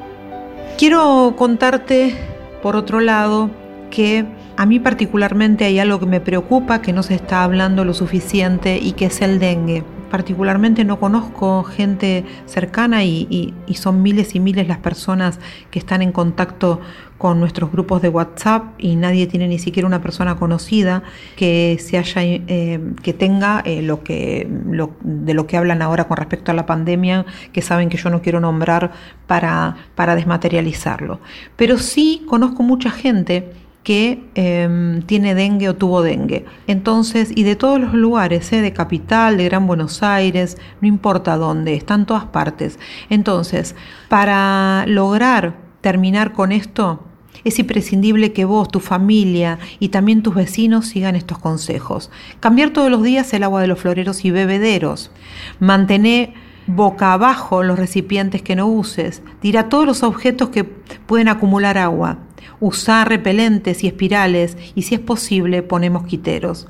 Quiero 0.79 1.35
contarte, 1.37 2.15
por 2.63 2.77
otro 2.77 3.01
lado, 3.01 3.51
que 3.91 4.27
a 4.57 4.67
mí 4.67 4.81
particularmente 4.81 5.65
hay 5.65 5.79
algo 5.79 6.01
que 6.01 6.07
me 6.07 6.21
preocupa, 6.21 6.83
que 6.83 6.93
no 6.93 7.03
se 7.03 7.15
está 7.15 7.45
hablando 7.45 7.85
lo 7.85 7.95
suficiente 7.95 8.79
y 8.79 8.93
que 8.93 9.07
es 9.07 9.21
el 9.23 9.39
dengue. 9.39 9.85
Particularmente 10.11 10.85
no 10.85 10.99
conozco 10.99 11.63
gente 11.65 12.25
cercana 12.47 13.05
y, 13.05 13.55
son 13.75 14.03
miles 14.03 14.35
y 14.35 14.41
miles 14.41 14.67
las 14.67 14.79
personas 14.79 15.39
que 15.71 15.79
están 15.79 16.03
en 16.03 16.13
contacto 16.13 16.81
con 17.17 17.41
nuestros 17.41 17.71
grupos 17.73 18.01
de 18.03 18.09
WhatsApp 18.09 18.75
y 18.79 18.97
nadie 18.97 19.27
tiene 19.27 19.49
ni 19.49 19.59
siquiera 19.59 19.87
una 19.87 20.01
persona 20.01 20.37
conocida 20.37 21.03
que 21.37 21.77
se 21.81 21.99
haya 21.99 22.23
eh, 22.23 22.81
que 23.03 23.13
tenga 23.13 23.61
eh, 23.65 23.83
lo 23.83 24.03
que 24.03 24.49
de 25.03 25.35
lo 25.35 25.47
que 25.47 25.57
hablan 25.57 25.83
ahora 25.83 26.07
con 26.07 26.17
respecto 26.17 26.53
a 26.53 26.55
la 26.55 26.67
pandemia 26.67 27.27
que 27.53 27.63
saben 27.63 27.89
que 27.89 27.97
yo 27.97 28.11
no 28.11 28.23
quiero 28.23 28.41
nombrar 28.41 28.93
para 29.27 29.77
para 29.95 30.15
desmaterializarlo. 30.15 31.21
Pero 31.57 31.79
sí 31.79 32.25
conozco 32.29 32.63
mucha 32.63 32.91
gente 32.91 33.53
que 33.89 34.23
em, 34.35 35.01
tiene 35.01 35.35
dengue 35.35 35.71
o 35.71 35.75
tuvo 35.75 36.03
dengue. 36.03 36.45
Entonces, 36.67 37.31
y 37.35 37.45
de 37.45 37.57
todos 37.57 37.81
los 37.81 37.95
lugares, 37.95 38.53
¿eh? 38.53 38.61
de 38.61 38.75
Capital, 38.75 39.39
de 39.39 39.45
Gran 39.47 39.67
Buenos 39.67 40.03
Aires, 40.03 40.59
no 40.83 40.89
importa 40.89 41.39
dónde, 41.39 41.73
están 41.73 42.05
todas 42.05 42.27
partes. 42.27 42.79
Entonces, 43.09 43.75
para 44.11 44.85
lograr 44.87 45.57
terminar 45.81 46.35
con 46.35 46.53
esto, 46.53 47.03
es 47.45 47.59
imprescindible 47.59 48.35
que 48.35 48.45
vos, 48.45 48.69
tu 48.69 48.81
familia 48.81 49.59
y 49.79 49.89
también 49.89 50.23
tus 50.23 50.35
vecinos 50.35 50.89
sigan 50.89 51.17
estos 51.17 51.39
consejos. 51.39 52.11
Cambiar 52.41 52.75
todos 52.75 52.91
los 52.91 53.03
días 53.03 53.33
el 53.33 53.43
agua 53.43 53.63
de 53.63 53.69
los 53.69 53.79
floreros 53.79 54.23
y 54.23 54.31
bebederos. 54.31 55.11
Mantener 55.61 56.35
boca 56.69 57.15
abajo 57.15 57.63
los 57.63 57.79
recipientes 57.79 58.43
que 58.43 58.55
no 58.55 58.67
uses. 58.67 59.23
Tira 59.41 59.69
todos 59.69 59.87
los 59.87 60.03
objetos 60.03 60.51
que 60.51 60.65
pueden 60.65 61.29
acumular 61.29 61.79
agua. 61.79 62.19
Usar 62.61 63.09
repelentes 63.09 63.83
y 63.83 63.89
espirales 63.89 64.57
y 64.75 64.83
si 64.83 64.95
es 64.95 65.01
posible 65.01 65.63
pone 65.63 65.91
mosquiteros. 65.91 66.69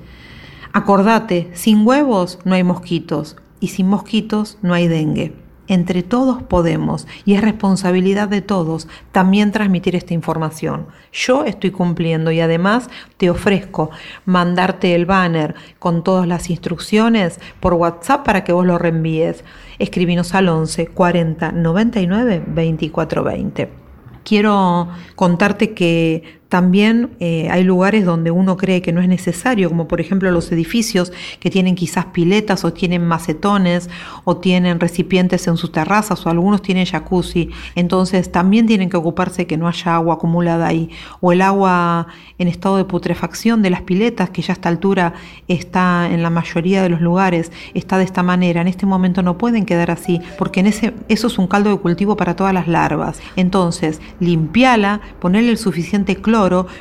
Acordate, 0.72 1.50
sin 1.54 1.86
huevos 1.86 2.38
no 2.44 2.54
hay 2.54 2.62
mosquitos 2.62 3.36
y 3.60 3.68
sin 3.68 3.88
mosquitos 3.88 4.58
no 4.62 4.74
hay 4.74 4.86
dengue. 4.86 5.34
Entre 5.66 6.02
todos 6.02 6.42
podemos 6.42 7.06
y 7.26 7.34
es 7.34 7.42
responsabilidad 7.42 8.28
de 8.28 8.40
todos 8.40 8.88
también 9.12 9.52
transmitir 9.52 9.96
esta 9.96 10.14
información. 10.14 10.86
Yo 11.12 11.44
estoy 11.44 11.72
cumpliendo 11.72 12.30
y 12.30 12.40
además 12.40 12.88
te 13.18 13.28
ofrezco 13.28 13.90
mandarte 14.24 14.94
el 14.94 15.04
banner 15.04 15.54
con 15.78 16.02
todas 16.02 16.26
las 16.26 16.48
instrucciones 16.48 17.38
por 17.60 17.74
WhatsApp 17.74 18.24
para 18.24 18.44
que 18.44 18.52
vos 18.52 18.64
lo 18.64 18.78
reenvíes. 18.78 19.44
Escribinos 19.78 20.34
al 20.34 20.48
11 20.48 20.86
40 20.88 21.52
99 21.52 22.42
24 22.46 23.24
20 23.24 23.88
quiero 24.28 24.88
contarte 25.16 25.72
que 25.72 26.37
también 26.48 27.10
eh, 27.20 27.48
hay 27.50 27.62
lugares 27.62 28.06
donde 28.06 28.30
uno 28.30 28.56
cree 28.56 28.80
que 28.80 28.92
no 28.92 29.02
es 29.02 29.08
necesario, 29.08 29.68
como 29.68 29.86
por 29.86 30.00
ejemplo 30.00 30.30
los 30.30 30.50
edificios 30.50 31.12
que 31.40 31.50
tienen 31.50 31.74
quizás 31.74 32.06
piletas 32.06 32.64
o 32.64 32.72
tienen 32.72 33.06
macetones 33.06 33.90
o 34.24 34.38
tienen 34.38 34.80
recipientes 34.80 35.46
en 35.46 35.58
sus 35.58 35.72
terrazas 35.72 36.24
o 36.24 36.30
algunos 36.30 36.62
tienen 36.62 36.86
jacuzzi. 36.86 37.50
Entonces 37.74 38.32
también 38.32 38.66
tienen 38.66 38.88
que 38.88 38.96
ocuparse 38.96 39.46
que 39.46 39.58
no 39.58 39.68
haya 39.68 39.96
agua 39.96 40.14
acumulada 40.14 40.66
ahí. 40.66 40.88
O 41.20 41.32
el 41.32 41.42
agua 41.42 42.06
en 42.38 42.48
estado 42.48 42.78
de 42.78 42.84
putrefacción 42.86 43.60
de 43.60 43.68
las 43.68 43.82
piletas, 43.82 44.30
que 44.30 44.40
ya 44.40 44.52
a 44.52 44.56
esta 44.56 44.70
altura 44.70 45.12
está 45.48 46.08
en 46.10 46.22
la 46.22 46.30
mayoría 46.30 46.82
de 46.82 46.88
los 46.88 47.02
lugares, 47.02 47.52
está 47.74 47.98
de 47.98 48.04
esta 48.04 48.22
manera. 48.22 48.62
En 48.62 48.68
este 48.68 48.86
momento 48.86 49.22
no 49.22 49.36
pueden 49.36 49.66
quedar 49.66 49.90
así, 49.90 50.22
porque 50.38 50.60
en 50.60 50.66
ese, 50.66 50.94
eso 51.08 51.26
es 51.26 51.36
un 51.38 51.46
caldo 51.46 51.68
de 51.70 51.78
cultivo 51.78 52.16
para 52.16 52.36
todas 52.36 52.54
las 52.54 52.68
larvas. 52.68 53.20
Entonces, 53.36 54.00
limpiala, 54.18 55.02
ponerle 55.20 55.50
el 55.50 55.58
suficiente 55.58 56.16
cloro 56.16 56.37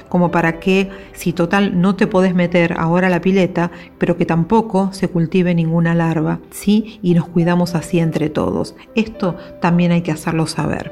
como 0.10 0.32
para 0.32 0.60
que 0.60 0.90
si 1.14 1.34
total 1.34 1.80
no 1.82 1.96
te 1.96 2.08
podés 2.08 2.36
meter 2.36 2.76
ahora 2.78 3.10
la 3.10 3.22
pileta, 3.22 3.72
pero 3.98 4.18
que 4.18 4.26
tampoco 4.26 4.94
se 4.94 5.08
cultive 5.08 5.54
ninguna 5.56 5.96
larva, 5.96 6.40
¿sí? 6.52 7.00
Y 7.02 7.14
nos 7.14 7.28
cuidamos 7.28 7.76
así 7.76 8.00
entre 8.00 8.30
todos. 8.30 8.76
Esto 8.96 9.36
también 9.62 9.92
hay 9.92 10.02
que 10.02 10.12
hacerlo 10.12 10.48
saber. 10.48 10.92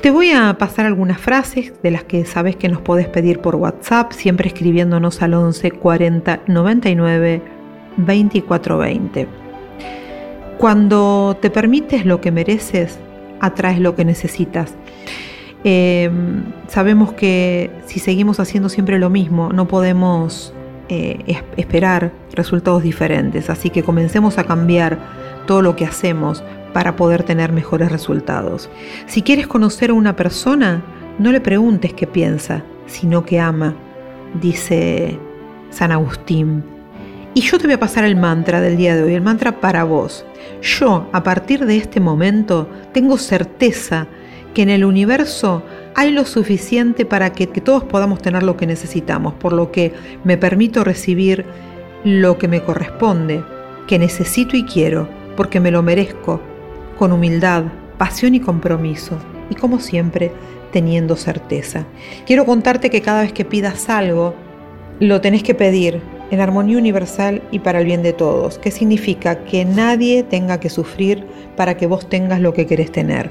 Te 0.00 0.10
voy 0.10 0.30
a 0.30 0.56
pasar 0.58 0.86
algunas 0.86 1.18
frases 1.18 1.72
de 1.82 1.90
las 1.90 2.04
que 2.04 2.24
sabes 2.24 2.56
que 2.56 2.68
nos 2.68 2.80
podés 2.80 3.08
pedir 3.08 3.40
por 3.40 3.56
WhatsApp, 3.56 4.12
siempre 4.12 4.48
escribiéndonos 4.48 5.22
al 5.22 5.34
11 5.34 5.70
40 5.72 6.40
99 6.46 7.42
24 7.96 8.78
20. 8.78 9.28
Cuando 10.58 11.36
te 11.40 11.50
permites 11.50 12.06
lo 12.06 12.20
que 12.20 12.30
mereces, 12.30 12.98
atraes 13.40 13.80
lo 13.80 13.96
que 13.96 14.04
necesitas. 14.04 14.74
Em, 15.64 16.42
sabemos 16.66 17.12
que 17.12 17.70
si 17.86 18.00
seguimos 18.00 18.40
haciendo 18.40 18.68
siempre 18.68 18.98
lo 18.98 19.10
mismo, 19.10 19.52
no 19.52 19.68
podemos 19.68 20.52
eh, 20.88 21.40
esperar 21.56 22.12
resultados 22.32 22.82
diferentes, 22.82 23.48
así 23.48 23.70
que 23.70 23.82
comencemos 23.82 24.38
a 24.38 24.44
cambiar 24.44 24.98
todo 25.46 25.62
lo 25.62 25.76
que 25.76 25.84
hacemos 25.84 26.42
para 26.72 26.96
poder 26.96 27.22
tener 27.22 27.52
mejores 27.52 27.92
resultados. 27.92 28.70
Si 29.06 29.22
quieres 29.22 29.46
conocer 29.46 29.90
a 29.90 29.94
una 29.94 30.16
persona, 30.16 30.82
no 31.18 31.30
le 31.30 31.40
preguntes 31.40 31.92
qué 31.92 32.06
piensa, 32.06 32.64
sino 32.86 33.24
que 33.24 33.38
ama, 33.38 33.74
dice 34.40 35.18
San 35.70 35.92
Agustín. 35.92 36.64
Y 37.34 37.40
yo 37.42 37.58
te 37.58 37.66
voy 37.66 37.74
a 37.74 37.80
pasar 37.80 38.04
el 38.04 38.16
mantra 38.16 38.60
del 38.60 38.76
día 38.76 38.94
de 38.96 39.04
hoy, 39.04 39.14
el 39.14 39.22
mantra 39.22 39.60
para 39.60 39.84
vos. 39.84 40.26
Yo, 40.60 41.08
a 41.12 41.22
partir 41.22 41.64
de 41.64 41.76
este 41.76 42.00
momento, 42.00 42.68
tengo 42.92 43.16
certeza 43.16 44.06
que 44.54 44.62
en 44.62 44.70
el 44.70 44.84
universo 44.84 45.62
hay 45.94 46.10
lo 46.10 46.24
suficiente 46.24 47.04
para 47.04 47.32
que, 47.32 47.46
todos 47.46 47.84
podamos 47.84 48.20
tener 48.20 48.42
lo 48.42 48.56
que 48.56 48.66
necesitamos, 48.66 49.34
por 49.34 49.52
lo 49.52 49.70
que 49.70 49.92
me 50.24 50.36
permito 50.36 50.84
recibir 50.84 51.44
lo 52.04 52.38
que 52.38 52.48
me 52.48 52.62
corresponde, 52.62 53.42
que 53.86 53.98
necesito 53.98 54.56
y 54.56 54.64
quiero, 54.64 55.08
porque 55.36 55.60
me 55.60 55.70
lo 55.70 55.82
merezco, 55.82 56.40
con 56.98 57.12
humildad, 57.12 57.64
pasión 57.98 58.34
y 58.34 58.40
compromiso, 58.40 59.18
y 59.50 59.54
como 59.54 59.80
siempre, 59.80 60.32
teniendo 60.72 61.16
certeza. 61.16 61.86
Quiero 62.26 62.46
contarte 62.46 62.90
que 62.90 63.02
cada 63.02 63.22
vez 63.22 63.32
que 63.32 63.44
pidas 63.44 63.88
algo, 63.88 64.34
lo 65.00 65.20
tenés 65.20 65.42
que 65.42 65.54
pedir 65.54 66.00
en 66.30 66.40
armonía 66.40 66.78
universal 66.78 67.42
y 67.50 67.58
para 67.58 67.80
el 67.80 67.84
bien 67.84 68.02
de 68.02 68.14
todos, 68.14 68.58
que 68.58 68.70
significa 68.70 69.44
que 69.44 69.66
nadie 69.66 70.22
tenga 70.22 70.60
que 70.60 70.70
sufrir 70.70 71.26
para 71.56 71.76
que 71.76 71.86
vos 71.86 72.08
tengas 72.08 72.40
lo 72.40 72.54
que 72.54 72.66
querés 72.66 72.90
tener 72.90 73.30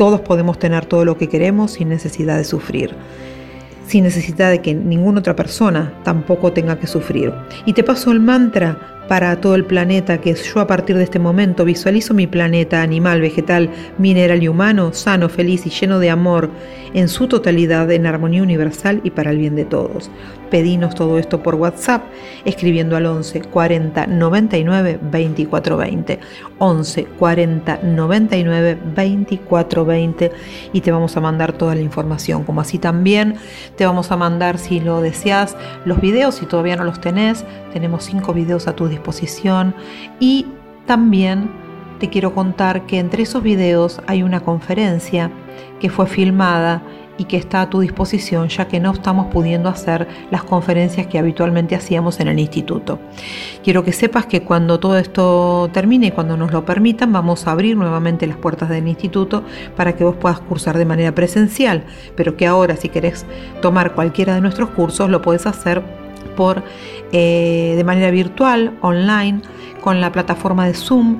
todos 0.00 0.22
podemos 0.22 0.58
tener 0.58 0.86
todo 0.86 1.04
lo 1.04 1.18
que 1.18 1.28
queremos 1.28 1.72
sin 1.72 1.90
necesidad 1.90 2.38
de 2.38 2.44
sufrir, 2.44 2.94
sin 3.86 4.02
necesidad 4.04 4.50
de 4.50 4.62
que 4.62 4.72
ninguna 4.72 5.20
otra 5.20 5.36
persona 5.36 5.92
tampoco 6.04 6.54
tenga 6.54 6.78
que 6.78 6.86
sufrir. 6.86 7.34
Y 7.66 7.74
te 7.74 7.84
paso 7.84 8.10
el 8.10 8.18
mantra 8.18 8.99
para 9.08 9.40
todo 9.40 9.54
el 9.54 9.64
planeta, 9.64 10.20
que 10.20 10.34
yo 10.34 10.60
a 10.60 10.66
partir 10.66 10.96
de 10.96 11.04
este 11.04 11.18
momento 11.18 11.64
visualizo 11.64 12.14
mi 12.14 12.26
planeta 12.26 12.82
animal, 12.82 13.20
vegetal, 13.20 13.70
mineral 13.98 14.42
y 14.42 14.48
humano, 14.48 14.92
sano, 14.92 15.28
feliz 15.28 15.66
y 15.66 15.70
lleno 15.70 15.98
de 15.98 16.10
amor, 16.10 16.50
en 16.94 17.08
su 17.08 17.26
totalidad, 17.26 17.90
en 17.90 18.06
armonía 18.06 18.42
universal 18.42 19.00
y 19.04 19.10
para 19.10 19.30
el 19.30 19.38
bien 19.38 19.56
de 19.56 19.64
todos. 19.64 20.10
Pedinos 20.50 20.96
todo 20.96 21.16
esto 21.18 21.42
por 21.42 21.54
WhatsApp 21.54 22.02
escribiendo 22.44 22.96
al 22.96 23.06
11 23.06 23.42
40 23.42 24.08
99 24.08 24.98
24 25.00 25.76
20. 25.76 26.18
11 26.58 27.04
40 27.04 27.80
99 27.84 28.78
24 28.96 29.84
20 29.84 30.32
y 30.72 30.80
te 30.80 30.90
vamos 30.90 31.16
a 31.16 31.20
mandar 31.20 31.52
toda 31.52 31.76
la 31.76 31.80
información. 31.82 32.42
Como 32.42 32.60
así 32.60 32.78
también 32.78 33.36
te 33.76 33.86
vamos 33.86 34.10
a 34.10 34.16
mandar, 34.16 34.58
si 34.58 34.80
lo 34.80 35.00
deseas, 35.00 35.56
los 35.84 36.00
videos. 36.00 36.34
Si 36.34 36.46
todavía 36.46 36.74
no 36.74 36.84
los 36.84 37.00
tenés, 37.00 37.44
tenemos 37.72 38.04
cinco 38.04 38.32
videos 38.34 38.66
a 38.66 38.74
tu 38.74 38.88
disposición 38.90 39.74
y 40.18 40.46
también 40.86 41.50
te 42.00 42.08
quiero 42.08 42.34
contar 42.34 42.86
que 42.86 42.98
entre 42.98 43.22
esos 43.22 43.42
videos 43.42 44.00
hay 44.06 44.22
una 44.22 44.40
conferencia 44.40 45.30
que 45.80 45.90
fue 45.90 46.06
filmada 46.06 46.82
y 47.18 47.24
que 47.24 47.36
está 47.36 47.60
a 47.60 47.68
tu 47.68 47.80
disposición 47.80 48.48
ya 48.48 48.66
que 48.66 48.80
no 48.80 48.92
estamos 48.92 49.26
pudiendo 49.26 49.68
hacer 49.68 50.08
las 50.30 50.42
conferencias 50.42 51.06
que 51.06 51.18
habitualmente 51.18 51.76
hacíamos 51.76 52.18
en 52.18 52.28
el 52.28 52.38
instituto. 52.38 52.98
Quiero 53.62 53.84
que 53.84 53.92
sepas 53.92 54.24
que 54.24 54.42
cuando 54.42 54.80
todo 54.80 54.96
esto 54.96 55.68
termine 55.70 56.06
y 56.06 56.10
cuando 56.12 56.38
nos 56.38 56.50
lo 56.50 56.64
permitan 56.64 57.12
vamos 57.12 57.46
a 57.46 57.50
abrir 57.50 57.76
nuevamente 57.76 58.26
las 58.26 58.38
puertas 58.38 58.70
del 58.70 58.88
instituto 58.88 59.44
para 59.76 59.94
que 59.94 60.02
vos 60.02 60.16
puedas 60.16 60.40
cursar 60.40 60.78
de 60.78 60.86
manera 60.86 61.14
presencial, 61.14 61.84
pero 62.16 62.38
que 62.38 62.46
ahora 62.46 62.76
si 62.76 62.88
querés 62.88 63.26
tomar 63.60 63.94
cualquiera 63.94 64.34
de 64.34 64.40
nuestros 64.40 64.70
cursos 64.70 65.10
lo 65.10 65.20
puedes 65.20 65.46
hacer 65.46 65.99
eh, 67.12 67.74
de 67.76 67.84
manera 67.84 68.10
virtual, 68.10 68.76
online, 68.80 69.42
con 69.80 70.00
la 70.00 70.12
plataforma 70.12 70.66
de 70.66 70.74
Zoom. 70.74 71.18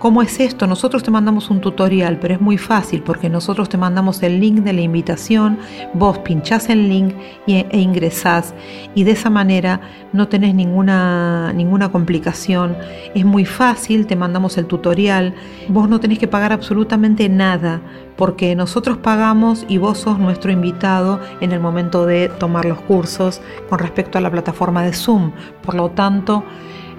¿Cómo 0.00 0.22
es 0.22 0.40
esto? 0.40 0.66
Nosotros 0.66 1.02
te 1.02 1.10
mandamos 1.10 1.50
un 1.50 1.60
tutorial, 1.60 2.18
pero 2.20 2.32
es 2.32 2.40
muy 2.40 2.56
fácil 2.56 3.02
porque 3.02 3.28
nosotros 3.28 3.68
te 3.68 3.76
mandamos 3.76 4.22
el 4.22 4.40
link 4.40 4.60
de 4.60 4.72
la 4.72 4.80
invitación, 4.80 5.58
vos 5.92 6.16
pinchás 6.20 6.70
el 6.70 6.88
link 6.88 7.14
e, 7.46 7.66
ingresás 7.72 8.54
y 8.94 9.04
de 9.04 9.10
esa 9.10 9.28
manera 9.28 9.82
no 10.14 10.26
tenés 10.26 10.54
ninguna, 10.54 11.52
ninguna 11.52 11.92
complicación. 11.92 12.78
Es 13.14 13.26
muy 13.26 13.44
fácil, 13.44 14.06
te 14.06 14.16
mandamos 14.16 14.56
el 14.56 14.64
tutorial, 14.64 15.34
vos 15.68 15.86
no 15.86 16.00
tenés 16.00 16.18
que 16.18 16.28
pagar 16.28 16.54
absolutamente 16.54 17.28
nada 17.28 17.82
porque 18.16 18.56
nosotros 18.56 18.96
pagamos 18.96 19.66
y 19.68 19.76
vos 19.76 19.98
sos 19.98 20.18
nuestro 20.18 20.50
invitado 20.50 21.20
en 21.42 21.52
el 21.52 21.60
momento 21.60 22.06
de 22.06 22.30
tomar 22.30 22.64
los 22.64 22.80
cursos 22.80 23.42
con 23.68 23.78
respecto 23.78 24.16
a 24.16 24.22
la 24.22 24.30
plataforma 24.30 24.82
de 24.82 24.94
Zoom. 24.94 25.32
Por 25.62 25.74
lo 25.74 25.90
tanto, 25.90 26.42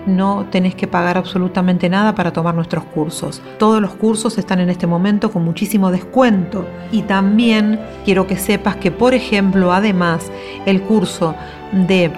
no 0.06 0.46
tenés 0.50 0.76
que 0.76 0.88
pagar 0.88 1.18
absolutamente 1.18 1.90
nada 1.90 2.16
para 2.16 2.34
tomar 2.34 2.56
nuestros 2.56 2.84
cursos. 2.86 3.42
Todos 3.60 3.82
los 3.82 3.92
cursos 3.92 4.38
están 4.38 4.60
en 4.60 4.70
este 4.70 4.88
momento 4.88 5.32
con 5.32 5.44
muchísimo 5.44 5.92
descuento. 5.92 6.66
Y 6.92 7.04
también 7.04 7.80
quiero 8.06 8.28
que 8.28 8.38
sepas 8.38 8.76
que, 8.78 8.92
por 8.92 9.14
ejemplo, 9.14 9.74
además, 9.74 10.32
el 10.66 10.82
curso 10.82 11.36
de 11.72 12.12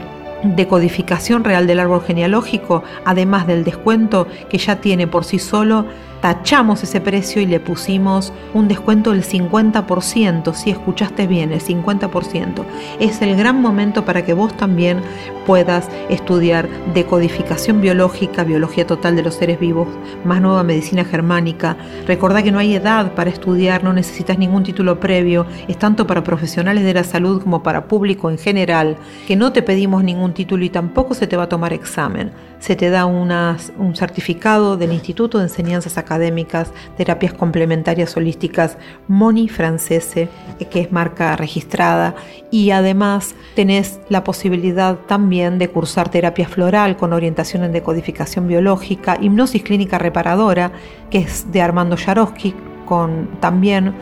decodificación 0.43 1.43
real 1.43 1.67
del 1.67 1.79
árbol 1.79 2.01
genealógico, 2.01 2.83
además 3.05 3.47
del 3.47 3.63
descuento 3.63 4.27
que 4.49 4.57
ya 4.57 4.77
tiene 4.77 5.07
por 5.07 5.23
sí 5.23 5.39
solo, 5.39 5.85
tachamos 6.23 6.81
ese 6.83 7.01
precio 7.01 7.41
y 7.41 7.45
le 7.45 7.59
pusimos 7.59 8.31
un 8.53 8.69
descuento 8.69 9.11
del 9.11 9.25
50%, 9.25 10.53
si 10.53 10.69
escuchaste 10.69 11.27
bien, 11.27 11.51
el 11.51 11.59
50%. 11.59 12.63
Es 13.01 13.21
el 13.21 13.35
gran 13.35 13.61
momento 13.61 14.05
para 14.05 14.23
que 14.23 14.33
vos 14.33 14.55
también 14.55 15.01
puedas 15.45 15.89
estudiar 16.07 16.69
decodificación 16.93 17.81
biológica, 17.81 18.45
biología 18.45 18.87
total 18.87 19.17
de 19.17 19.23
los 19.23 19.35
seres 19.35 19.59
vivos, 19.59 19.89
más 20.23 20.39
nueva 20.39 20.63
medicina 20.63 21.03
germánica. 21.03 21.75
Recordá 22.07 22.41
que 22.41 22.53
no 22.53 22.59
hay 22.59 22.73
edad 22.73 23.11
para 23.15 23.29
estudiar, 23.29 23.83
no 23.83 23.91
necesitas 23.91 24.37
ningún 24.37 24.63
título 24.63 25.01
previo, 25.01 25.45
es 25.67 25.77
tanto 25.77 26.07
para 26.07 26.23
profesionales 26.23 26.85
de 26.85 26.93
la 26.93 27.03
salud 27.03 27.43
como 27.43 27.63
para 27.63 27.89
público 27.89 28.29
en 28.29 28.37
general, 28.37 28.95
que 29.27 29.35
no 29.35 29.51
te 29.51 29.61
pedimos 29.61 30.05
ningún 30.05 30.33
título 30.33 30.63
y 30.63 30.69
tampoco 30.69 31.15
se 31.15 31.27
te 31.27 31.35
va 31.35 31.43
a 31.43 31.49
tomar 31.49 31.73
examen. 31.73 32.31
Se 32.59 32.77
te 32.77 32.89
da 32.89 33.05
un 33.05 33.93
certificado 33.93 34.77
del 34.77 34.93
Instituto 34.93 35.37
de 35.37 35.43
Enseñanzas 35.43 35.97
Académicas 35.97 36.12
académicas, 36.13 36.71
terapias 36.95 37.33
complementarias 37.33 38.15
holísticas 38.15 38.77
Moni 39.07 39.49
Francese, 39.49 40.29
que 40.69 40.81
es 40.81 40.91
marca 40.91 41.35
registrada, 41.35 42.15
y 42.51 42.69
además 42.69 43.33
tenés 43.55 43.99
la 44.09 44.23
posibilidad 44.23 44.95
también 45.07 45.57
de 45.57 45.69
cursar 45.69 46.09
terapia 46.09 46.47
floral 46.47 46.97
con 46.97 47.13
orientación 47.13 47.63
en 47.63 47.71
decodificación 47.71 48.47
biológica, 48.47 49.17
hipnosis 49.19 49.63
clínica 49.63 49.97
reparadora, 49.97 50.71
que 51.09 51.19
es 51.19 51.51
de 51.51 51.61
Armando 51.61 51.95
Yarosky, 51.95 52.53
con 52.85 53.29
también 53.39 53.93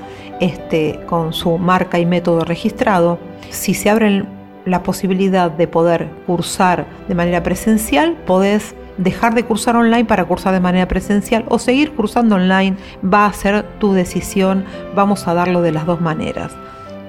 este, 0.42 1.00
con 1.06 1.32
su 1.32 1.58
marca 1.58 1.98
y 1.98 2.06
método 2.06 2.44
registrado. 2.44 3.20
Si 3.50 3.74
se 3.74 3.90
abre 3.90 4.26
la 4.66 4.84
posibilidad 4.84 5.50
de 5.50 5.68
poder 5.68 6.10
cursar 6.28 6.86
de 7.08 7.16
manera 7.16 7.42
presencial, 7.42 8.18
podés 8.26 8.76
dejar 8.98 9.36
de 9.36 9.46
cursar 9.46 9.76
online 9.76 10.06
para 10.06 10.26
cursar 10.26 10.54
de 10.54 10.60
manera 10.60 10.88
presencial 10.88 11.46
o 11.50 11.60
seguir 11.60 11.92
cursando 11.94 12.36
online 12.36 12.78
va 13.04 13.26
a 13.26 13.34
ser 13.34 13.64
tu 13.80 13.94
decisión, 13.94 14.66
vamos 14.96 15.28
a 15.28 15.34
darlo 15.34 15.62
de 15.62 15.72
las 15.72 15.86
dos 15.86 16.02
maneras. 16.02 16.52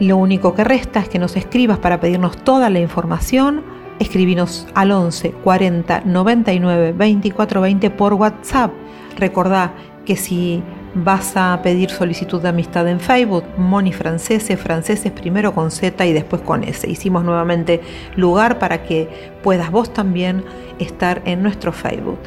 Lo 0.00 0.16
único 0.16 0.54
que 0.54 0.64
resta 0.64 1.00
es 1.00 1.08
que 1.08 1.18
nos 1.18 1.36
escribas 1.36 1.78
para 1.78 2.00
pedirnos 2.00 2.36
toda 2.38 2.70
la 2.70 2.80
información, 2.80 3.62
escribinos 3.98 4.66
al 4.74 4.90
11 4.90 5.30
40 5.30 6.02
99 6.04 6.92
24 6.92 7.60
20 7.60 7.90
por 7.90 8.14
WhatsApp. 8.14 8.72
Recordá 9.16 9.72
que 10.04 10.16
si 10.16 10.62
vas 10.94 11.36
a 11.36 11.60
pedir 11.62 11.90
solicitud 11.90 12.40
de 12.40 12.48
amistad 12.48 12.88
en 12.88 13.00
Facebook, 13.00 13.44
Moni 13.56 13.92
Francese, 13.92 14.56
franceses 14.56 15.12
primero 15.12 15.54
con 15.54 15.70
Z 15.70 16.04
y 16.06 16.12
después 16.12 16.42
con 16.42 16.64
S. 16.64 16.88
Hicimos 16.88 17.24
nuevamente 17.24 17.80
lugar 18.16 18.58
para 18.58 18.82
que 18.82 19.08
puedas 19.42 19.70
vos 19.70 19.92
también 19.92 20.44
estar 20.78 21.22
en 21.24 21.42
nuestro 21.42 21.72
Facebook. 21.72 22.18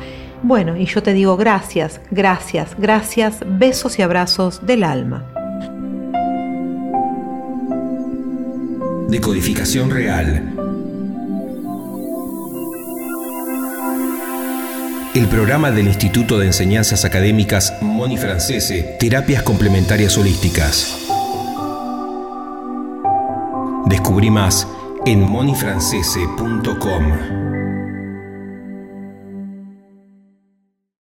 Bueno, 0.43 0.77
y 0.77 0.85
yo 0.85 1.01
te 1.01 1.13
digo 1.13 1.37
gracias, 1.37 2.01
gracias, 2.11 2.75
gracias, 2.77 3.39
besos 3.45 3.97
y 3.99 4.01
abrazos 4.01 4.65
del 4.65 4.83
alma. 4.83 5.25
Decodificación 9.07 9.91
real 9.91 10.54
el 15.15 15.27
programa 15.29 15.71
del 15.71 15.87
Instituto 15.87 16.37
de 16.37 16.47
Enseñanzas 16.47 17.05
Académicas 17.05 17.81
Moni 17.81 18.17
Francese, 18.17 18.97
Terapias 18.99 19.43
Complementarias 19.43 20.17
Holísticas. 20.17 20.97
Descubrí 23.85 24.29
más 24.29 24.67
en 25.05 25.21
monifrancese.com. 25.21 27.54